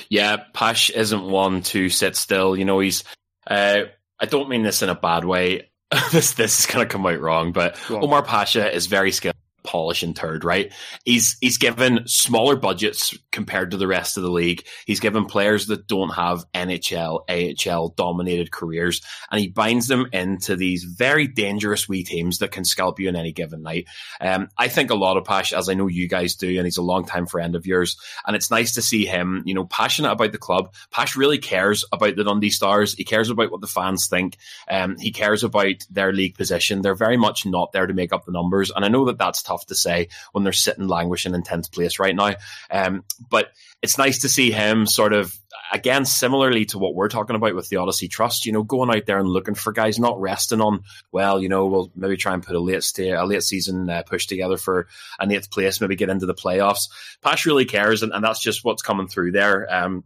[0.08, 2.56] Yeah, Pash isn't one to sit still.
[2.56, 3.04] You know, he's
[3.46, 3.82] uh,
[4.18, 5.70] I don't mean this in a bad way.
[6.12, 10.02] this this is going to come out wrong, but Omar Pacha is very skilled polish
[10.02, 10.72] and third, right?
[11.04, 14.64] He's he's given smaller budgets compared to the rest of the league.
[14.86, 19.00] He's given players that don't have NHL, AHL dominated careers,
[19.30, 23.16] and he binds them into these very dangerous wee teams that can scalp you in
[23.16, 23.86] any given night.
[24.20, 26.76] Um, I think a lot of Pash, as I know you guys do, and he's
[26.76, 27.96] a long time friend of yours,
[28.26, 30.74] and it's nice to see him, you know, passionate about the club.
[30.90, 32.94] Pash really cares about the Dundee Stars.
[32.94, 34.36] He cares about what the fans think.
[34.68, 36.82] Um, he cares about their league position.
[36.82, 39.42] They're very much not there to make up the numbers, and I know that that's
[39.42, 42.34] tough to say when they're sitting languishing in 10th place right now.
[42.70, 43.48] Um, but
[43.82, 45.36] it's nice to see him sort of
[45.72, 49.06] again, similarly to what we're talking about with the Odyssey Trust, you know, going out
[49.06, 52.42] there and looking for guys, not resting on, well, you know, we'll maybe try and
[52.42, 54.86] put a late stay, a late season uh, push together for
[55.18, 56.90] an eighth place, maybe get into the playoffs.
[57.22, 59.66] Pash really cares, and, and that's just what's coming through there.
[59.72, 60.04] Um,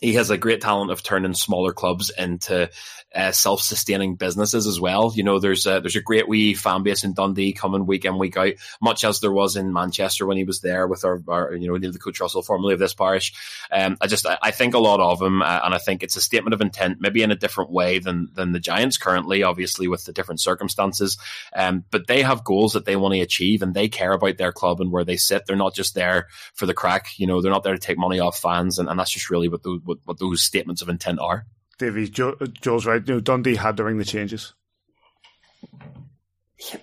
[0.00, 2.70] he has a great talent of turning smaller clubs into
[3.14, 5.12] uh, self-sustaining businesses as well.
[5.14, 8.18] You know, there's a, there's a great wee fan base in Dundee coming week in
[8.18, 11.54] week out, much as there was in Manchester when he was there with our, our
[11.54, 13.34] you know the coach Russell, formerly of this parish.
[13.70, 16.16] Um, I just I, I think a lot of him, uh, and I think it's
[16.16, 19.88] a statement of intent, maybe in a different way than than the Giants currently, obviously
[19.88, 21.18] with the different circumstances.
[21.54, 24.52] Um, but they have goals that they want to achieve, and they care about their
[24.52, 25.46] club and where they sit.
[25.46, 27.18] They're not just there for the crack.
[27.18, 29.48] You know, they're not there to take money off fans, and, and that's just really
[29.48, 31.46] what, the, what, what those statements of intent are.
[31.78, 33.06] Davey, Joe, Joel's right.
[33.06, 34.54] You know, Dundee had to ring the changes.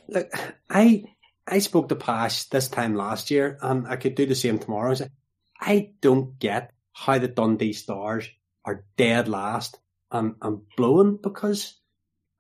[0.08, 0.30] Look,
[0.70, 1.06] I
[1.48, 4.96] I spoke to Pash this time last year, and I could do the same tomorrow.
[5.00, 5.10] I,
[5.60, 8.28] I don't get how the Dundee Stars
[8.66, 9.80] are dead last
[10.12, 11.80] and, and blowing because,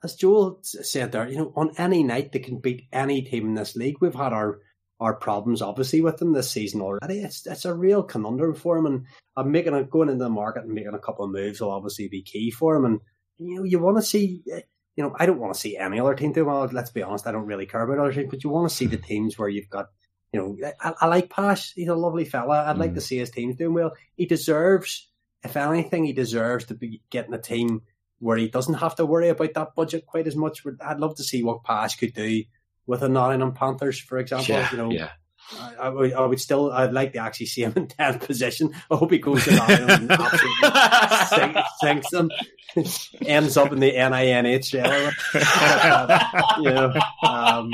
[0.03, 3.53] as Joel said there, you know, on any night they can beat any team in
[3.53, 3.97] this league.
[4.01, 4.59] We've had our
[4.99, 7.19] our problems obviously with them this season already.
[7.19, 10.63] It's it's a real conundrum for him, and I'm making a going into the market
[10.63, 12.85] and making a couple of moves will obviously be key for him.
[12.85, 12.99] And
[13.37, 16.15] you know, you want to see, you know, I don't want to see any other
[16.15, 16.67] team do well.
[16.71, 18.87] Let's be honest, I don't really care about other teams, but you want to see
[18.87, 19.87] the teams where you've got,
[20.33, 21.73] you know, I, I like Pash.
[21.73, 22.65] He's a lovely fella.
[22.65, 22.79] I'd mm.
[22.79, 23.93] like to see his teams doing well.
[24.15, 25.09] He deserves,
[25.43, 27.81] if anything, he deserves to be getting a team
[28.19, 30.63] where he doesn't have to worry about that budget quite as much.
[30.81, 32.43] I'd love to see what Pash could do
[32.88, 34.55] with the Nottingham Panthers, for example.
[34.55, 35.09] Yeah, you know, yeah.
[35.59, 38.73] I, I, would, I would still, I'd like to actually see him in 10th position.
[38.89, 42.29] I hope he goes to Nottingham and absolutely sinks them,
[43.25, 45.11] ends up in the NINHL.
[46.63, 47.71] you know, um,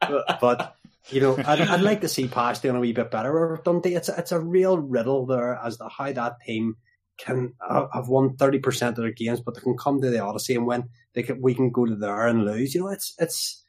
[0.00, 0.76] but, but,
[1.10, 3.60] you know, I'd, I'd, like to see Pash doing a wee bit better.
[3.64, 6.76] Dundee, it's a, it's a real riddle there as to how that team
[7.18, 10.54] can have won thirty percent of their games, but they can come to the Odyssey
[10.54, 10.88] and win.
[11.14, 12.74] They can, we can go to there and lose.
[12.74, 13.62] You know, it's it's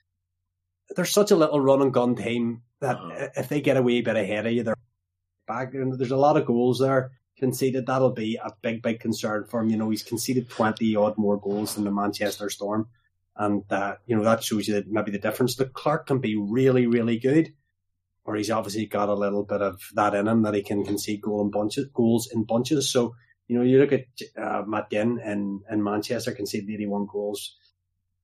[0.95, 3.27] there's such a little run and gun team that uh-huh.
[3.35, 4.75] if they get away a wee bit ahead of you, they're
[5.47, 5.71] back.
[5.71, 7.85] There's a lot of goals there conceded.
[7.85, 9.69] That'll be a big, big concern for him.
[9.69, 12.87] You know, he's conceded 20 odd more goals than the Manchester Storm.
[13.35, 15.55] And, uh, you know, that shows you that maybe the difference.
[15.55, 17.53] The Clark can be really, really good,
[18.25, 21.21] or he's obviously got a little bit of that in him that he can concede
[21.21, 22.91] goal in bunches, goals in bunches.
[22.91, 23.15] So,
[23.47, 24.05] you know, you look at
[24.41, 27.55] uh, Matt Ginn in, in Manchester, conceded 81 goals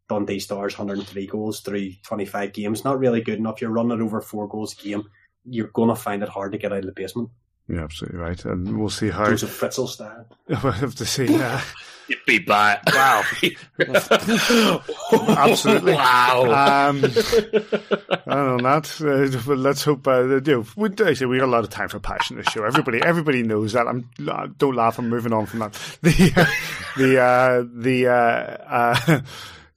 [0.10, 2.84] Dundee Stars 103 goals through 25 games.
[2.84, 3.62] Not really good enough.
[3.62, 5.10] You're running over four goals a game.
[5.45, 7.30] You're going to find it hard to get out of the basement.
[7.68, 8.45] Yeah, absolutely right.
[8.45, 9.26] And we'll see how.
[9.26, 10.28] Joseph Fritzl style.
[10.47, 11.41] We'll have to see.
[11.41, 11.62] Uh...
[12.08, 12.84] You'd be back.
[12.93, 13.24] Wow.
[15.30, 15.93] absolutely.
[15.93, 16.43] Wow.
[16.89, 19.45] Um, I don't know that.
[19.47, 20.08] Uh, let's hope.
[20.08, 22.47] Uh, you know, we, I say we got a lot of time for passion this
[22.47, 22.66] show.
[22.66, 23.88] Everybody, everybody knows that.
[23.88, 24.10] I'm.
[24.58, 24.99] Don't laugh.
[24.99, 25.74] I'm moving on from that.
[26.01, 26.45] The, uh,
[26.97, 29.22] the, uh, the, uh,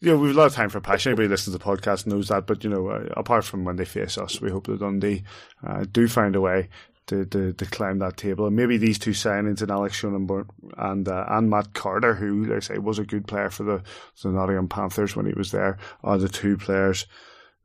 [0.00, 1.10] you know, we've a lot of time for passion.
[1.10, 2.46] Anybody listens to the podcast knows that.
[2.46, 5.24] But, you know, uh, apart from when they face us, we hope that Dundee
[5.66, 6.68] uh, do find a way
[7.06, 8.46] to, to, to, climb that table.
[8.46, 12.56] And maybe these two signings and Alex Schoenborn and uh, and Matt Carter, who, like
[12.56, 13.82] I say, was a good player for the,
[14.22, 17.06] the Nottingham Panthers when he was there, are the two players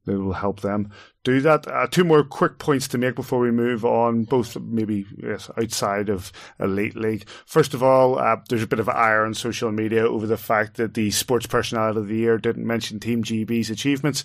[0.06, 0.92] that will help them
[1.24, 1.68] do that.
[1.68, 6.10] Uh, two more quick points to make before we move on, both maybe yes, outside
[6.10, 7.28] of Elite League.
[7.46, 10.78] First of all, uh, there's a bit of ire on social media over the fact
[10.78, 14.24] that the Sports Personality of the Year didn't mention Team GB's achievements.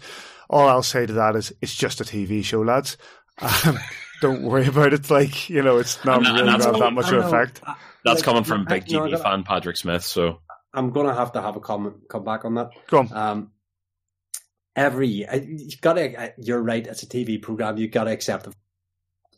[0.49, 2.97] All I'll say to that is it's just a TV show, lads.
[3.39, 3.79] Um,
[4.23, 5.11] don't worry about it.
[5.11, 7.61] Like, you know, it's not really got that much of an effect.
[8.05, 10.41] That's like, coming from big GB fan Patrick Smith, so
[10.73, 12.71] I'm going to have to have a comment come back on that.
[12.87, 13.13] Go on.
[13.13, 13.51] Um,
[14.77, 16.35] every year, you've got to.
[16.39, 16.87] You're right.
[16.87, 17.79] It's a TV program.
[17.79, 18.55] You've got to accept it.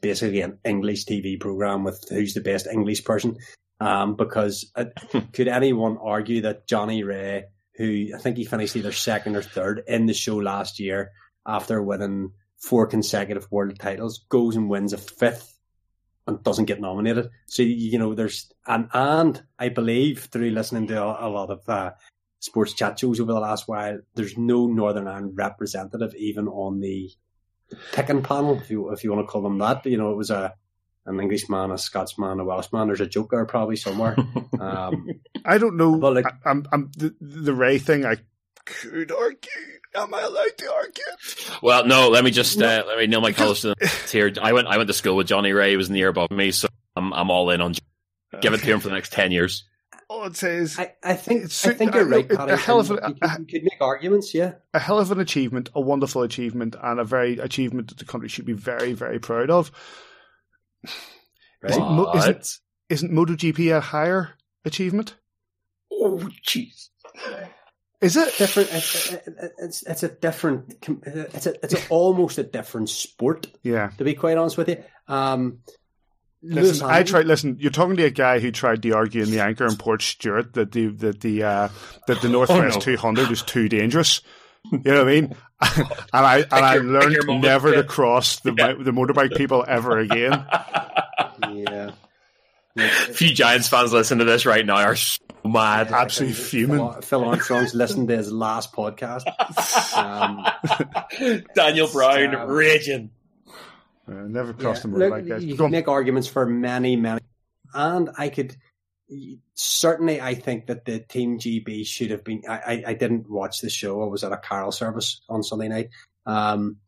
[0.01, 3.39] Basically, an English TV program with who's the best English person.
[3.81, 4.87] Um, because uh,
[5.33, 7.45] could anyone argue that Johnny Rea,
[7.77, 11.13] who I think he finished either second or third in the show last year
[11.47, 15.57] after winning four consecutive world titles, goes and wins a fifth
[16.27, 17.31] and doesn't get nominated.
[17.47, 21.69] So you know, there's and and I believe through listening to a, a lot of
[21.69, 21.93] uh,
[22.41, 27.11] sports chat shows over the last while, there's no Northern Ireland representative even on the
[27.93, 29.85] picking panel, if you if you want to call them that.
[29.87, 30.55] You know, it was a
[31.07, 32.89] an Englishman, a Scotsman, a Welshman.
[32.89, 34.17] There's a joker probably somewhere.
[34.61, 35.07] Um,
[35.45, 35.93] I don't know.
[35.93, 38.05] Well, like- I, I'm, I'm the, the Rea thing.
[38.05, 38.17] I
[38.65, 39.51] could argue.
[39.95, 41.59] Am I allowed to argue?
[41.63, 44.33] Well, no, let me just uh, let me nail my colours to the here.
[44.43, 45.71] I went I went to school with Johnny Rea.
[45.71, 46.67] He was in the year above me, so
[46.97, 47.75] I'm I'm all in on.
[48.41, 49.65] Give it to him for the next ten years.
[50.11, 50.73] All it says.
[50.73, 52.57] is I, I think It's- I think you're I- right, a Paddy.
[52.63, 54.55] hell of and a- you, could, you could make arguments, yeah.
[54.73, 58.29] a hell of an achievement, a wonderful achievement, and a very achievement that the country
[58.29, 59.71] should be very, very proud of.
[61.63, 61.73] Right?
[61.73, 62.59] Isn't, Mo- isn't, What?
[62.89, 64.31] isn't MotoGP a higher
[64.65, 65.17] achievement?
[65.93, 66.89] Oh, jeez.
[68.01, 68.33] Is it?
[68.39, 68.69] different.
[68.73, 69.13] It's,
[69.59, 70.75] it's it's a different.
[71.05, 73.49] It's a it's a, almost a different sport.
[73.65, 73.91] Yeah.
[73.99, 75.78] To be quite honest with you, um, Lewis
[76.43, 77.27] Listen, I Hamilton- tried.
[77.27, 80.53] Listen, you're talking to a guy who tried to argue in the anchor in Portstewart
[80.55, 81.69] that the that the uh,
[82.07, 82.81] that the Northwest no.
[82.81, 84.21] 200 is too dangerous.
[84.71, 85.37] You know what I mean?
[85.63, 87.77] and I and I your- learned moment, never yeah.
[87.77, 88.75] to cross the Yeah.
[88.79, 90.45] the motorbike people ever again.
[91.51, 91.91] Yeah.
[92.77, 95.89] A few Giants fans listening to this right now are so mad.
[95.91, 96.77] Absolutely fuming.
[96.79, 99.25] Phil, Phil Armstrong's listened to his last podcast.
[99.97, 100.47] Um,
[101.55, 103.11] Daniel Brown Um, raging.
[104.09, 105.45] Uh, never crossed the Yeah, look, motorbike guys.
[105.45, 107.21] you can make arguments for many, many,
[107.75, 108.57] and I could
[109.55, 110.21] certainly.
[110.21, 112.43] I think that the Team GB should have been.
[112.49, 114.03] I, I, didn't watch the show.
[114.03, 115.91] I was at a carol service on Sunday night.
[116.27, 116.79] Um,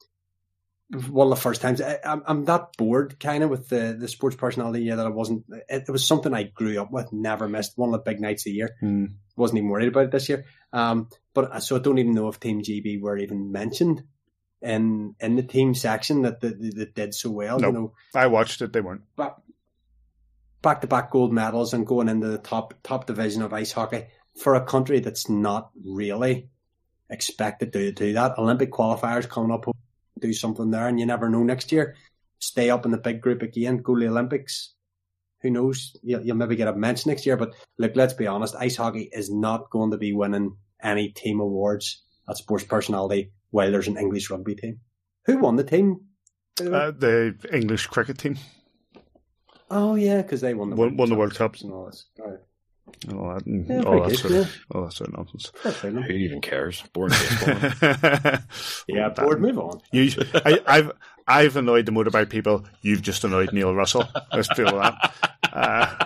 [1.08, 4.08] one of the first times I, I'm, I'm that bored kind of with the the
[4.08, 4.82] sports personality.
[4.82, 5.44] Yeah, that I wasn't.
[5.68, 7.12] It, it was something I grew up with.
[7.12, 8.76] Never missed one of the big nights a year.
[8.80, 9.06] Hmm.
[9.36, 10.44] Wasn't even worried about it this year.
[10.72, 14.04] Um, but uh, so I don't even know if Team GB were even mentioned
[14.62, 17.58] in in the team section that that, that did so well.
[17.58, 17.68] No.
[17.68, 18.72] You know, I watched it.
[18.72, 19.02] They weren't.
[20.62, 24.06] back to back gold medals and going into the top top division of ice hockey
[24.38, 26.48] for a country that's not really
[27.08, 28.38] expected to do that.
[28.38, 29.66] Olympic qualifiers coming up,
[30.18, 31.96] do something there, and you never know next year.
[32.38, 34.74] Stay up in the big group again, go to the Olympics.
[35.42, 35.96] Who knows?
[36.02, 37.36] You'll, you'll maybe get a mention next year.
[37.36, 38.54] But look, let's be honest.
[38.56, 43.70] Ice hockey is not going to be winning any team awards at sports personality while
[43.70, 44.80] there's an English rugby team.
[45.26, 46.00] Who won the team?
[46.56, 46.72] the?
[46.74, 48.36] Uh, the English cricket team.
[49.70, 51.62] oh yeah, because they won the Won- won the World Cups.
[51.62, 52.06] and all this.
[52.20, 52.40] All right.
[53.08, 55.52] And all that, and Yeah, all, that good, sort of, all that sort of nonsense.
[55.54, 56.02] Fair play, man.
[56.02, 56.82] Who even cares?
[56.92, 57.12] Boring.
[58.88, 59.80] Yeah, Oh, board, move on.
[59.92, 60.92] You, I, I've
[61.28, 62.64] I've annoyed the motorbike people.
[62.82, 64.04] You've just annoyed Neil Russell.
[64.32, 65.14] Let's do that.
[65.52, 66.04] Uh,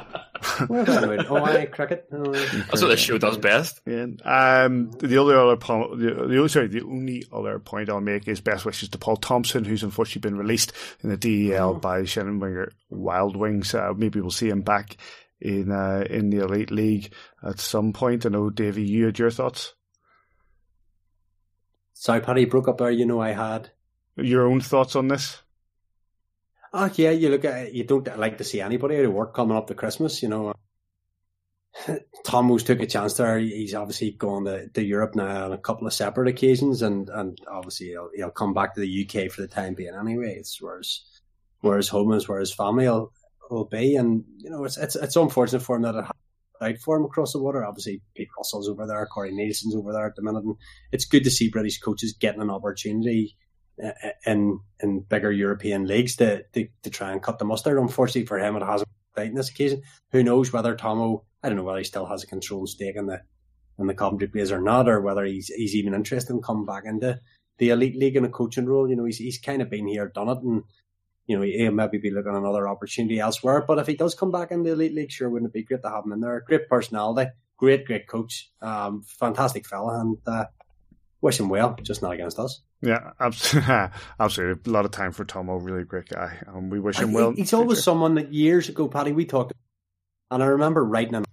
[0.67, 1.17] What have I?
[1.29, 2.07] Oh, I cricket.
[2.13, 2.33] Oh.
[2.33, 3.81] That's what this show does best.
[3.87, 4.07] yeah.
[4.25, 8.29] Um, the other other po- the, the only- sorry, the only other point I'll make
[8.29, 10.73] is best wishes to Paul Thompson, who's unfortunately been released
[11.03, 13.75] in the DEL by Schwenninger Wild Wings.
[13.75, 14.97] Uh, maybe we'll see him back
[15.41, 18.25] in uh, in the elite league at some point.
[18.27, 19.75] I know, Davey, you had your thoughts,
[21.95, 22.91] Sorry, Paddy broke up there.
[22.91, 23.71] You know, I had.
[24.17, 25.41] your own thoughts on this.
[26.77, 29.33] Oh yeah, you look at it, you don't like to see anybody out of work
[29.33, 30.21] coming up to Christmas.
[30.25, 30.55] You know,
[32.25, 33.39] Tom took a chance there.
[33.39, 37.39] He's obviously gone to, to Europe now on a couple of separate occasions, and and
[37.49, 40.35] obviously he'll, he'll come back to the UK for the time being anyway.
[40.37, 41.05] It's where his
[41.61, 43.13] where his home is, where his family will,
[43.51, 46.05] will be, and you know it's it's it's unfortunate for him that it
[46.61, 47.65] out for him across the water.
[47.65, 50.57] Obviously, Pete Russell's over there, Corey Neilson's over there at the minute, and
[50.91, 53.37] it's good to see British coaches getting an opportunity
[54.27, 57.79] in in bigger European leagues to, to to try and cut the mustard.
[57.79, 59.83] Unfortunately for him, it hasn't out in this occasion.
[60.13, 61.25] Who knows whether Tomo?
[61.43, 63.23] I don't know whether he still has a controlling stake in the
[63.79, 66.85] in the Coventry Blaze or not, or whether he's he's even interested in coming back
[66.87, 67.21] into
[67.59, 68.89] the elite league in a coaching role.
[68.89, 70.63] You know, he's he's kind of been here, done it, and
[71.27, 73.65] you know he'll maybe be looking at another opportunity elsewhere.
[73.67, 75.83] But if he does come back in the elite league, sure, wouldn't it be great
[75.83, 76.43] to have him in there?
[76.47, 80.47] Great personality, great great coach, um, fantastic fella, and uh,
[81.21, 81.77] wish him well.
[81.83, 82.63] Just not against us.
[82.85, 83.13] Yeah,
[84.21, 84.71] absolutely.
[84.71, 85.57] A lot of time for Tomo.
[85.57, 86.39] Really great guy.
[86.47, 87.33] Um, we wish him well.
[87.33, 89.55] He's always someone that years ago, Paddy, we talked,
[90.31, 91.25] and I remember writing on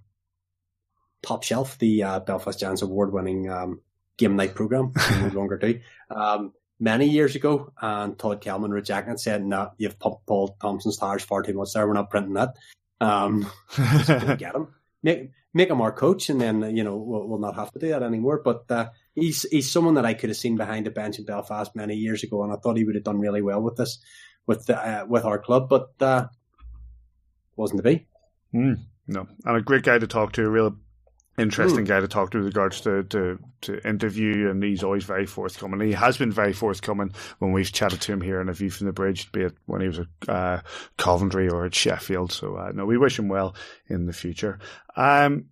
[1.22, 3.80] Top Shelf, the uh, Belfast Giants award-winning um,
[4.16, 4.92] game night program.
[5.20, 5.80] no longer do.
[6.10, 10.96] Um, many years ago, and Todd Kelman rejected it, said, "No, you've pumped Paul Thompson's
[10.96, 11.86] tires far too much there.
[11.86, 12.54] We're not printing that.
[13.00, 14.68] Um, get him.
[15.02, 17.88] Make make him our coach, and then you know we'll, we'll not have to do
[17.88, 18.40] that anymore.
[18.44, 21.74] But uh, he's he's someone that I could have seen behind the bench in Belfast
[21.74, 23.98] many years ago, and I thought he would have done really well with this,
[24.46, 25.68] with the, uh, with our club.
[25.68, 26.26] But uh,
[27.56, 28.06] wasn't to be.
[28.54, 30.44] Mm, no, and a great guy to talk to.
[30.44, 30.76] A real
[31.38, 31.88] interesting mm.
[31.88, 35.80] guy to talk to with regards to, to, to interview, and he's always very forthcoming.
[35.80, 38.86] He has been very forthcoming when we've chatted to him here in A View from
[38.86, 40.60] the Bridge, be it when he was at uh,
[40.96, 42.32] Coventry or at Sheffield.
[42.32, 43.54] So, uh, no, we wish him well
[43.88, 44.58] in the future.
[44.96, 45.46] Um,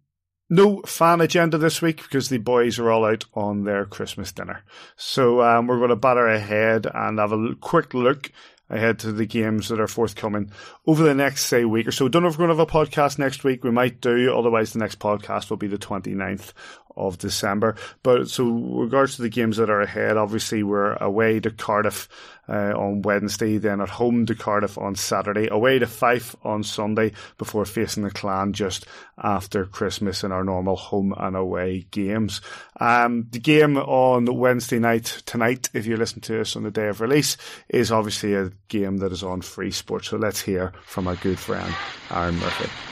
[0.51, 4.65] no fan agenda this week because the boys are all out on their Christmas dinner.
[4.97, 8.33] So um, we're going to batter ahead and have a quick look
[8.71, 10.51] ahead to the games that are forthcoming
[10.87, 12.09] over the next, say, week or so.
[12.09, 13.65] Don't know if we're going to have a podcast next week.
[13.65, 14.35] We might do.
[14.37, 16.53] Otherwise, the next podcast will be the 29th
[16.97, 17.77] of December.
[18.03, 22.09] But so, regards to the games that are ahead, obviously we're away to Cardiff
[22.51, 27.13] uh, on Wednesday, then at home to Cardiff on Saturday, away to Fife on Sunday
[27.39, 28.87] before facing the Clan just
[29.17, 32.41] after Christmas in our normal home and away games.
[32.81, 36.89] Um, the game on Wednesday night tonight, if you listen to us on the day
[36.89, 37.37] of release,
[37.69, 40.05] is obviously a game that is on free sport.
[40.05, 41.73] So let's hear from our good friend
[42.11, 42.90] Aaron Murphy.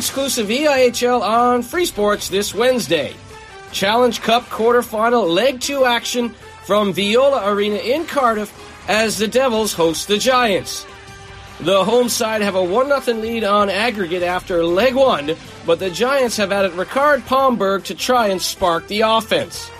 [0.00, 3.12] Exclusive EIHL on Free Sports this Wednesday.
[3.70, 6.30] Challenge Cup quarterfinal leg 2 action
[6.64, 8.50] from Viola Arena in Cardiff
[8.88, 10.86] as the Devils host the Giants.
[11.60, 15.36] The home side have a 1 0 lead on aggregate after leg 1,
[15.66, 19.70] but the Giants have added Rickard Palmberg to try and spark the offense.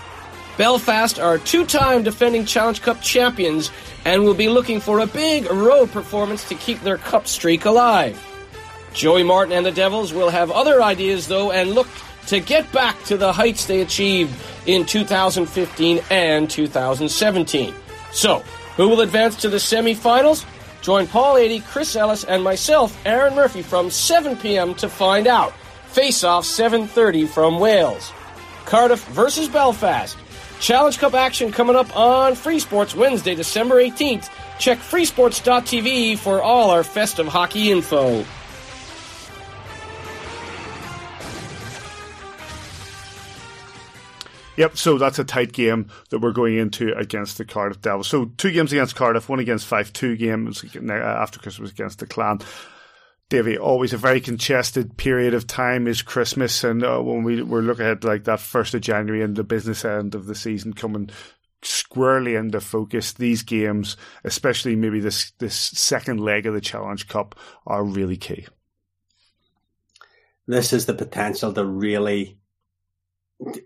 [0.58, 3.70] Belfast are two time defending Challenge Cup champions
[4.04, 8.22] and will be looking for a big road performance to keep their cup streak alive.
[8.94, 11.88] Joey Martin and the Devils will have other ideas, though, and look
[12.26, 14.34] to get back to the heights they achieved
[14.66, 17.74] in 2015 and 2017.
[18.12, 18.40] So,
[18.76, 20.44] who will advance to the semifinals?
[20.82, 24.74] Join Paul Adey, Chris Ellis, and myself, Aaron Murphy, from 7 p.m.
[24.76, 25.52] to find out.
[25.88, 28.12] Face off 7:30 from Wales.
[28.64, 30.16] Cardiff versus Belfast.
[30.60, 34.28] Challenge Cup action coming up on Free Sports Wednesday, December 18th.
[34.58, 38.24] Check freesports.tv for all our festive hockey info.
[44.60, 48.08] Yep, so that's a tight game that we're going into against the Cardiff Devils.
[48.08, 52.40] So two games against Cardiff, one against Fife 2 games after Christmas against the Clan.
[53.30, 57.62] Davy, always a very congested period of time is Christmas, and uh, when we we're
[57.62, 61.08] looking at like that first of January and the business end of the season coming
[61.62, 67.34] squarely into focus, these games, especially maybe this this second leg of the Challenge Cup,
[67.66, 68.46] are really key.
[70.46, 72.39] This is the potential to really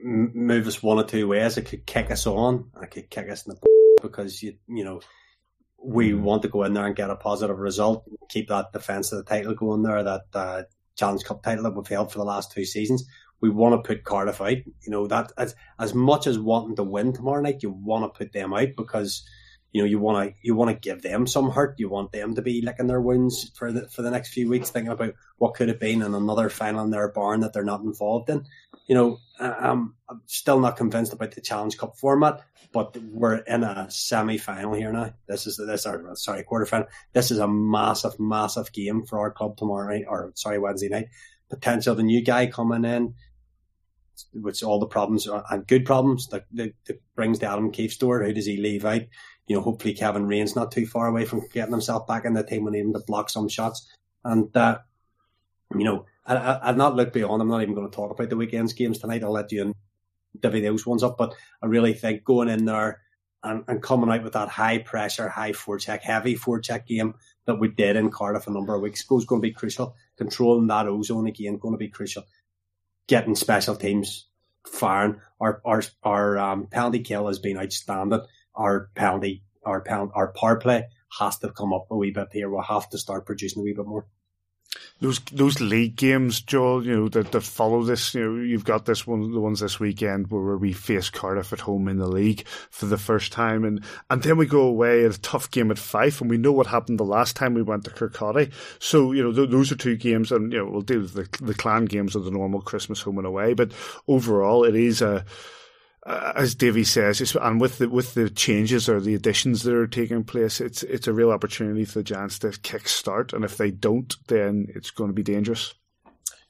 [0.03, 1.57] move us one or two ways.
[1.57, 2.70] It could kick us on.
[2.81, 5.01] It could kick us in the because you you know
[5.83, 6.20] we mm.
[6.20, 9.25] want to go in there and get a positive result, keep that defence of the
[9.25, 10.62] title going there, that uh,
[10.97, 13.05] Challenge Cup title that we've held for the last two seasons.
[13.41, 14.57] We want to put Cardiff out.
[14.57, 18.16] You know that as as much as wanting to win tomorrow night, you want to
[18.16, 19.27] put them out because
[19.72, 21.79] you know you want to you want to give them some hurt.
[21.79, 24.70] You want them to be licking their wounds for the for the next few weeks,
[24.70, 27.83] thinking about what could have been in another final in their barn that they're not
[27.83, 28.47] involved in
[28.87, 33.64] you know, I'm, I'm still not convinced about the Challenge Cup format, but we're in
[33.64, 35.14] a semi final here now.
[35.26, 36.89] This is this or sorry quarter final.
[37.12, 41.09] This is a massive, massive game for our club tomorrow night, or sorry Wednesday night.
[41.49, 43.14] Potential the new guy coming in,
[44.32, 47.93] which all the problems are, and good problems that, that, that brings the Adam Keefe
[47.93, 48.22] store.
[48.22, 49.03] Who does he leave out?
[49.47, 52.43] You know, hopefully Kevin Raine's not too far away from getting himself back in the
[52.43, 53.91] team when able to block some shots.
[54.24, 54.78] And uh,
[55.74, 57.43] you know, I, I've not looked beyond.
[57.43, 59.22] I'm not even going to talk about the weekend's games tonight.
[59.22, 59.75] I'll let you
[60.41, 61.18] divvy those ones up.
[61.18, 63.01] But I really think going in there
[63.43, 67.14] and, and coming out with that high pressure, high forecheck, heavy forecheck game
[67.47, 69.95] that we did in Cardiff a number of weeks ago is going to be crucial.
[70.16, 72.25] Controlling that ozone again going to be crucial.
[73.07, 74.29] Getting special teams
[74.66, 75.20] firing.
[75.41, 78.22] Our our our um, penalty kill has been outstanding.
[78.55, 80.87] Our penalty, our pound, our power play
[81.18, 82.49] has to come up a wee bit here.
[82.49, 84.07] We'll have to start producing a wee bit more
[85.05, 88.14] those those league games, Joel, you know that, that follow this.
[88.14, 91.61] You know, you've got this one, the ones this weekend where we face Cardiff at
[91.61, 95.14] home in the league for the first time, and and then we go away at
[95.14, 97.85] a tough game at Fife, and we know what happened the last time we went
[97.85, 98.51] to Kirkcaldy.
[98.79, 101.45] So you know th- those are two games, and you know we'll deal with the
[101.45, 103.72] the clan games of the normal Christmas home and away, but
[104.09, 105.26] overall it is a
[106.07, 110.25] as Davy says, and with the with the changes or the additions that are taking
[110.25, 113.71] place, it's it's a real opportunity for the Giants to kick start, and if they
[113.71, 115.75] don't, then it's going to be dangerous.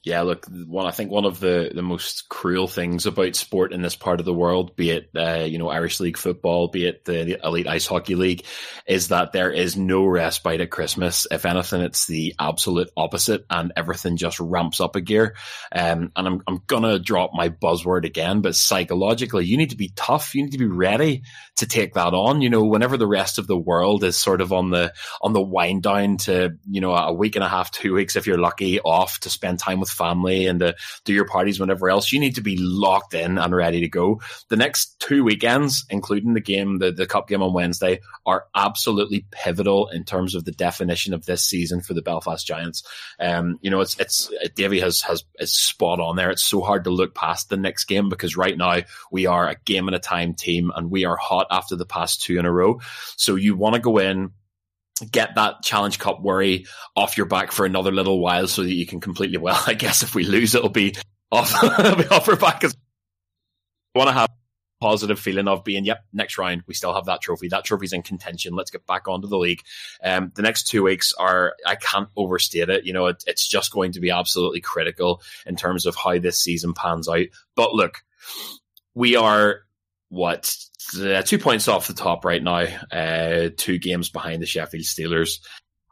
[0.05, 3.81] Yeah, look, one I think one of the, the most cruel things about sport in
[3.81, 7.05] this part of the world, be it uh, you know Irish League football, be it
[7.05, 8.45] the, the, Elite Ice Hockey League,
[8.87, 11.25] is that there is no respite at Christmas.
[11.31, 15.35] If anything, it's the absolute opposite, and everything just ramps up a gear.
[15.71, 19.91] Um, and I'm I'm gonna drop my buzzword again, but psychologically, you need to be
[19.95, 20.35] tough.
[20.35, 21.23] You need to be ready
[21.55, 22.41] to take that on.
[22.41, 25.41] You know, whenever the rest of the world is sort of on the on the
[25.41, 28.79] wind down to you know a week and a half, two weeks if you're lucky,
[28.81, 32.11] off to spend time with family and to do your parties whenever else.
[32.11, 34.21] You need to be locked in and ready to go.
[34.49, 39.25] The next two weekends, including the game, the, the cup game on Wednesday, are absolutely
[39.31, 42.83] pivotal in terms of the definition of this season for the Belfast Giants.
[43.19, 46.31] Um, you know, it's it's Davy has has is spot on there.
[46.31, 48.81] It's so hard to look past the next game because right now
[49.11, 52.21] we are a game at a time team and we are hot after the past
[52.21, 52.79] two in a row.
[53.17, 54.31] So you want to go in
[55.11, 56.65] get that Challenge Cup worry
[56.95, 60.03] off your back for another little while so that you can completely, well, I guess
[60.03, 60.95] if we lose, it'll be
[61.31, 62.61] off, it'll be off our back.
[62.61, 62.75] Cause
[63.93, 67.21] want to have a positive feeling of being, yep, next round, we still have that
[67.21, 67.47] trophy.
[67.47, 68.55] That trophy's in contention.
[68.55, 69.61] Let's get back onto the league.
[70.03, 72.85] Um, the next two weeks are, I can't overstate it.
[72.85, 76.41] You know, it, it's just going to be absolutely critical in terms of how this
[76.41, 77.27] season pans out.
[77.55, 78.03] But look,
[78.93, 79.64] we are
[80.15, 80.55] what
[80.99, 85.39] uh, two points off the top right now, uh, two games behind the Sheffield Steelers.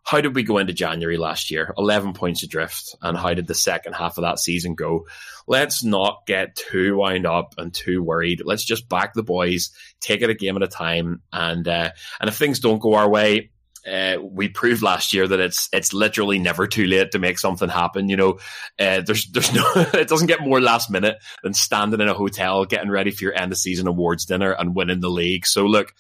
[0.06, 1.74] How did we go into January last year?
[1.78, 2.96] 11 points adrift.
[3.02, 5.08] And how did the second half of that season go?
[5.48, 8.42] Let's not get too wound up and too worried.
[8.44, 9.72] Let's just back the boys,
[10.02, 11.22] take it a game at a time.
[11.32, 13.52] And, uh, and if things don't go our way,
[13.86, 17.70] uh, we proved last year that it's it's literally never too late to make something
[17.70, 18.10] happen.
[18.10, 18.40] You know,
[18.80, 22.66] uh, there's there's no it doesn't get more last minute than standing in a hotel
[22.66, 25.46] getting ready for your end of season awards dinner and winning the league.
[25.46, 25.94] So look,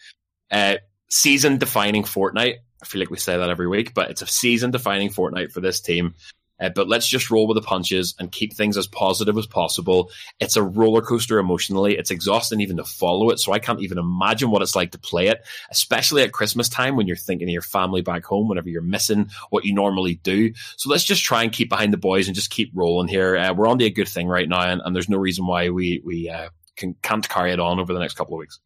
[0.51, 0.77] uh,
[1.09, 2.57] season defining fortnight.
[2.81, 5.61] I feel like we say that every week, but it's a season defining fortnight for
[5.61, 6.15] this team.
[6.59, 10.11] Uh, but let's just roll with the punches and keep things as positive as possible.
[10.39, 11.97] It's a roller coaster emotionally.
[11.97, 13.39] It's exhausting even to follow it.
[13.39, 16.95] So I can't even imagine what it's like to play it, especially at Christmas time
[16.95, 20.53] when you're thinking of your family back home, whenever you're missing what you normally do.
[20.77, 23.35] So let's just try and keep behind the boys and just keep rolling here.
[23.35, 25.69] Uh, we're on to a good thing right now, and, and there's no reason why
[25.69, 28.59] we we uh, can, can't carry it on over the next couple of weeks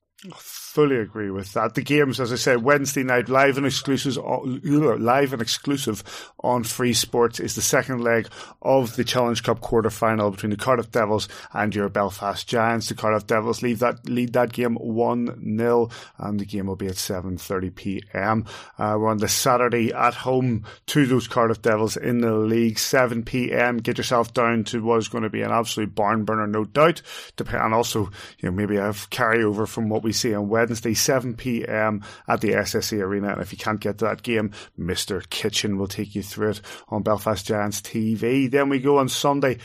[0.78, 1.74] fully agree with that.
[1.74, 4.16] The games, as I said, Wednesday night live and exclusive,
[4.64, 8.28] live and exclusive on Free Sports is the second leg
[8.62, 12.90] of the Challenge Cup quarter final between the Cardiff Devils and your Belfast Giants.
[12.90, 15.90] The Cardiff Devils lead that lead that game one 0
[16.20, 18.46] and the game will be at seven thirty p.m.
[18.78, 23.24] Uh, we're on the Saturday at home to those Cardiff Devils in the league, seven
[23.24, 23.78] p.m.
[23.78, 27.02] Get yourself down to what is going to be an absolute barn burner, no doubt.
[27.40, 31.36] And also, you know, maybe have carryover from what we see on Wednesday Wednesday, 7
[31.36, 32.04] p.m.
[32.28, 33.30] at the SSE Arena.
[33.30, 35.28] And if you can't get to that game, Mr.
[35.30, 38.52] Kitchen will take you through it on Belfast Giants TV.
[38.52, 39.60] Then we go on Sunday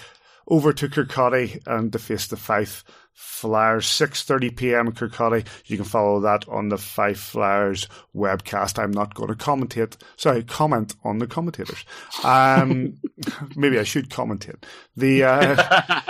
[0.46, 4.92] over to Kirkcaldy and the face the Fife Flyers, 6.30 p.m.
[4.92, 5.46] Kirkcaldy.
[5.66, 8.78] You can follow that on the Fife Flyers webcast.
[8.78, 11.84] I'm not going to commentate, sorry, comment on the commentators.
[12.24, 12.98] Um,
[13.56, 14.62] maybe I should commentate.
[14.96, 16.00] The, uh,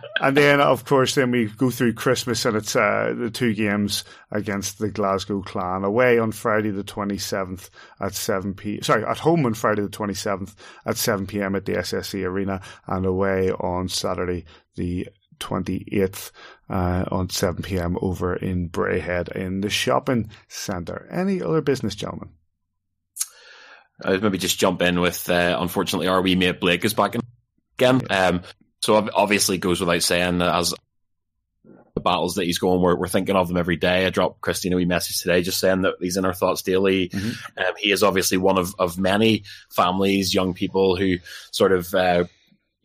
[0.20, 4.04] and then, of course, then we go through Christmas and it's uh, the two games
[4.30, 7.70] against the Glasgow Clan away on Friday the 27th
[8.00, 8.80] at 7 p.
[8.82, 10.54] Sorry, at home on Friday the 27th
[10.84, 11.54] at 7 p.m.
[11.56, 14.44] at the SSE Arena and away on Saturday
[14.76, 15.08] the
[15.38, 16.30] 28th
[16.68, 17.96] uh, on 7 p.m.
[18.00, 21.08] over in Braehead in the shopping centre.
[21.10, 22.30] Any other business, gentlemen?
[24.04, 27.16] I'd maybe just jump in with, uh, unfortunately, our wee mate Blake is back
[27.78, 28.02] again.
[28.10, 28.42] Um,
[28.80, 30.74] so obviously, goes without saying that as
[31.96, 34.06] the battles that he's going, we're, we're thinking of them every day.
[34.06, 37.08] I dropped Christine a wee message today just saying that he's in our thoughts daily.
[37.08, 37.58] Mm-hmm.
[37.58, 41.16] Um, he is obviously one of, of many families, young people who
[41.50, 42.24] sort of uh,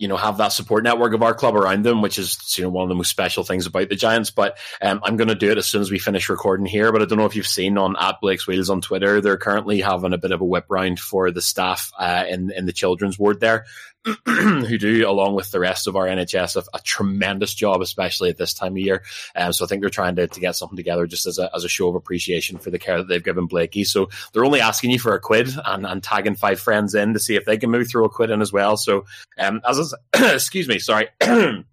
[0.01, 2.71] you know, have that support network of our club around them, which is, you know,
[2.71, 4.31] one of the most special things about the Giants.
[4.31, 6.91] But um, I'm going to do it as soon as we finish recording here.
[6.91, 9.79] But I don't know if you've seen on at Blake's Wheels on Twitter, they're currently
[9.79, 13.19] having a bit of a whip round for the staff uh, in in the children's
[13.19, 13.65] ward there.
[14.25, 18.37] who do, along with the rest of our NHS, a, a, tremendous job, especially at
[18.37, 19.03] this time of year.
[19.35, 21.63] Um, so I think they're trying to, to get something together just as a, as
[21.63, 23.83] a show of appreciation for the care that they've given Blakey.
[23.83, 27.19] So they're only asking you for a quid and, and tagging five friends in to
[27.19, 28.75] see if they can move through a quid in as well.
[28.75, 29.05] So,
[29.37, 31.09] um, as I, excuse me, sorry.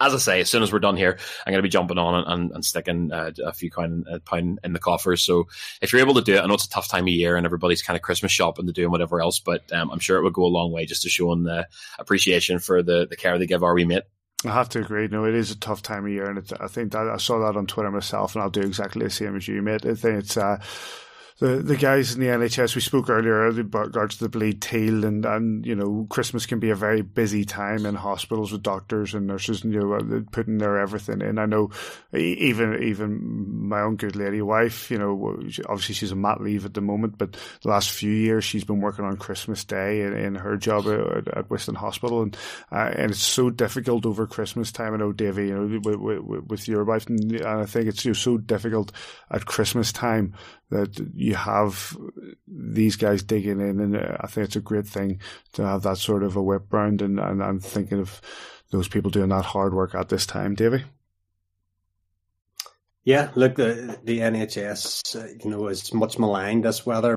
[0.00, 2.24] as I say, as soon as we're done here, I'm going to be jumping on
[2.26, 5.22] and, and, sticking uh, a few coin, uh, pound in the coffers.
[5.22, 5.48] So
[5.80, 7.46] if you're able to do it, I know it's a tough time of year and
[7.46, 10.32] everybody's kind of Christmas shopping to doing whatever else, but um, I'm sure it would
[10.32, 11.68] go a long way just to showing the
[11.98, 14.04] appreciation for the, the care they give our wee mate.
[14.46, 15.08] I have to agree.
[15.08, 17.56] No, it is a tough time of year, and I think that I saw that
[17.56, 19.86] on Twitter myself, and I'll do exactly the same as you, mate.
[19.86, 20.58] I think it's uh,
[21.40, 22.74] the the guys in the NHS.
[22.74, 26.60] We spoke earlier with regards to the bleed tail, and and you know Christmas can
[26.60, 30.58] be a very busy time in hospitals with doctors and nurses, and you know putting
[30.58, 31.38] their everything in.
[31.38, 31.70] I know
[32.12, 36.74] even even my own good lady wife, you know, obviously she's on mat leave at
[36.74, 37.32] the moment, but
[37.62, 41.36] the last few years she's been working on Christmas Day in, in her job at,
[41.36, 42.36] at Whiston Hospital, and
[42.70, 44.94] uh, and it's so difficult over Christmas time.
[44.94, 48.10] I know, Davy, you know, with, with, with your wife, and I think it's you
[48.10, 48.92] know, so difficult
[49.32, 50.34] at Christmas time
[50.74, 51.96] that you have
[52.46, 55.20] these guys digging in, and I think it's a great thing
[55.52, 58.20] to have that sort of a whip round, and, and I'm thinking of
[58.70, 60.84] those people doing that hard work at this time, Davy.
[63.04, 67.16] Yeah, look, the the NHS, uh, you know, is much maligned this weather.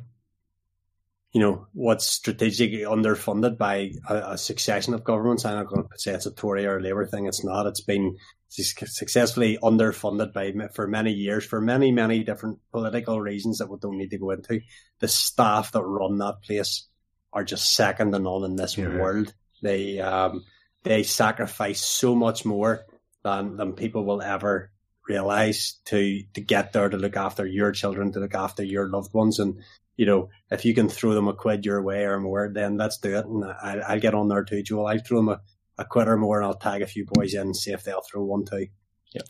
[1.34, 5.46] You know, what's strategically underfunded by a, a succession of governments.
[5.46, 7.28] I'm not going to say it's a Tory or Labour thing.
[7.28, 7.68] It's not.
[7.68, 8.16] It's been
[8.50, 13.98] successfully underfunded by for many years for many many different political reasons that we don't
[13.98, 14.62] need to go into.
[15.00, 16.88] The staff that run that place
[17.34, 18.88] are just second to none in this yeah.
[18.88, 19.34] world.
[19.62, 20.46] They um,
[20.84, 22.86] they sacrifice so much more
[23.24, 24.72] than than people will ever
[25.08, 29.14] realize to to get there to look after your children, to look after your loved
[29.14, 29.60] ones, and
[29.98, 32.98] you know if you can throw them a quid your way or more, then let's
[33.00, 33.26] do it.
[33.26, 34.88] And I, I'll get on there too, Joel.
[34.88, 35.42] I'll throw them a
[35.78, 38.02] a quid or more, and I'll tag a few boys in and see if they'll
[38.02, 38.68] throw one too.
[39.14, 39.28] Yep.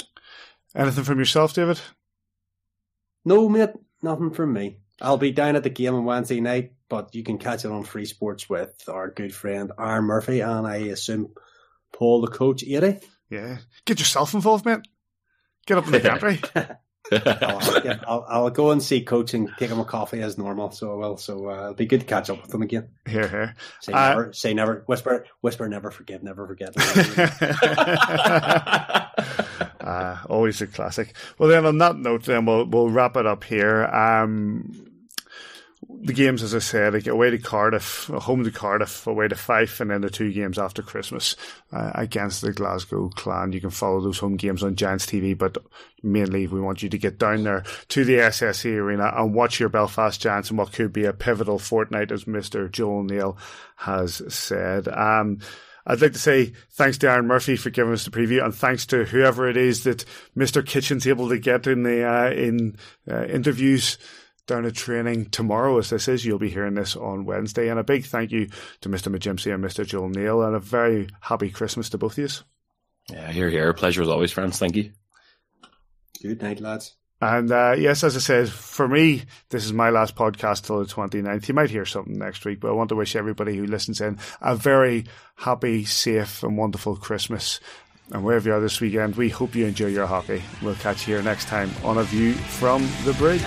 [0.76, 1.80] Anything from yourself, David?
[3.26, 3.72] No, mate,
[4.02, 4.78] nothing from me.
[5.02, 7.84] I'll be down at the game on Wednesday night, but you can catch it on
[7.84, 11.34] Free Sports with our good friend Aaron Murphy and I assume
[11.94, 13.04] Paul, the coach, Adey.
[13.30, 13.58] Yeah.
[13.86, 14.88] Get yourself involved, mate.
[15.66, 16.40] Get up in the country.
[17.12, 20.72] I'll, yeah, I'll, I'll, go and see coach and take him a coffee as normal.
[20.72, 21.18] So I will.
[21.18, 22.90] So uh, it'll be good to catch up with him again.
[23.08, 23.56] Here, here.
[23.82, 24.34] Say uh, never.
[24.34, 24.84] Say never.
[24.86, 25.26] Whisper.
[25.42, 25.70] Whisper.
[25.70, 26.24] Never forget.
[26.24, 26.74] Never forget.
[29.82, 31.16] uh, always a classic.
[31.38, 33.86] Well, then on that note, then we'll we'll wrap it up here.
[33.86, 34.87] Um,
[35.90, 39.80] the games, as I said, like away to Cardiff, home to Cardiff, away to Fife,
[39.80, 41.36] and then the two games after Christmas
[41.72, 43.52] uh, against the Glasgow Clan.
[43.52, 45.58] You can follow those home games on Giants TV, but
[46.02, 49.70] mainly we want you to get down there to the SSE Arena and watch your
[49.70, 52.72] Belfast Giants in what could be a pivotal fortnight, as Mr.
[52.72, 53.38] Joel Neal
[53.76, 54.88] has said.
[54.88, 55.40] Um,
[55.86, 58.86] I'd like to say thanks to Aaron Murphy for giving us the preview, and thanks
[58.88, 60.04] to whoever it is that
[60.36, 60.66] Mr.
[60.66, 62.78] Kitchen's able to get in the uh, in
[63.10, 63.98] uh, interviews
[64.48, 66.26] down at training tomorrow, as this is.
[66.26, 67.70] You'll be hearing this on Wednesday.
[67.70, 68.48] And a big thank you
[68.82, 69.16] to Mr.
[69.16, 69.86] Majimsey and Mr.
[69.86, 72.30] Joel Neal, and a very happy Christmas to both of you.
[73.10, 73.74] Yeah, here, here.
[73.74, 74.58] Pleasure as always, friends.
[74.58, 74.92] Thank you.
[76.22, 76.96] Good night, lads.
[77.20, 80.86] And uh, yes, as I said, for me, this is my last podcast till the
[80.86, 81.48] 29th.
[81.48, 84.20] You might hear something next week, but I want to wish everybody who listens in
[84.40, 85.06] a very
[85.36, 87.60] happy, safe, and wonderful Christmas.
[88.12, 90.44] And wherever you are this weekend, we hope you enjoy your hockey.
[90.62, 93.44] We'll catch you here next time on A View from the Bridge.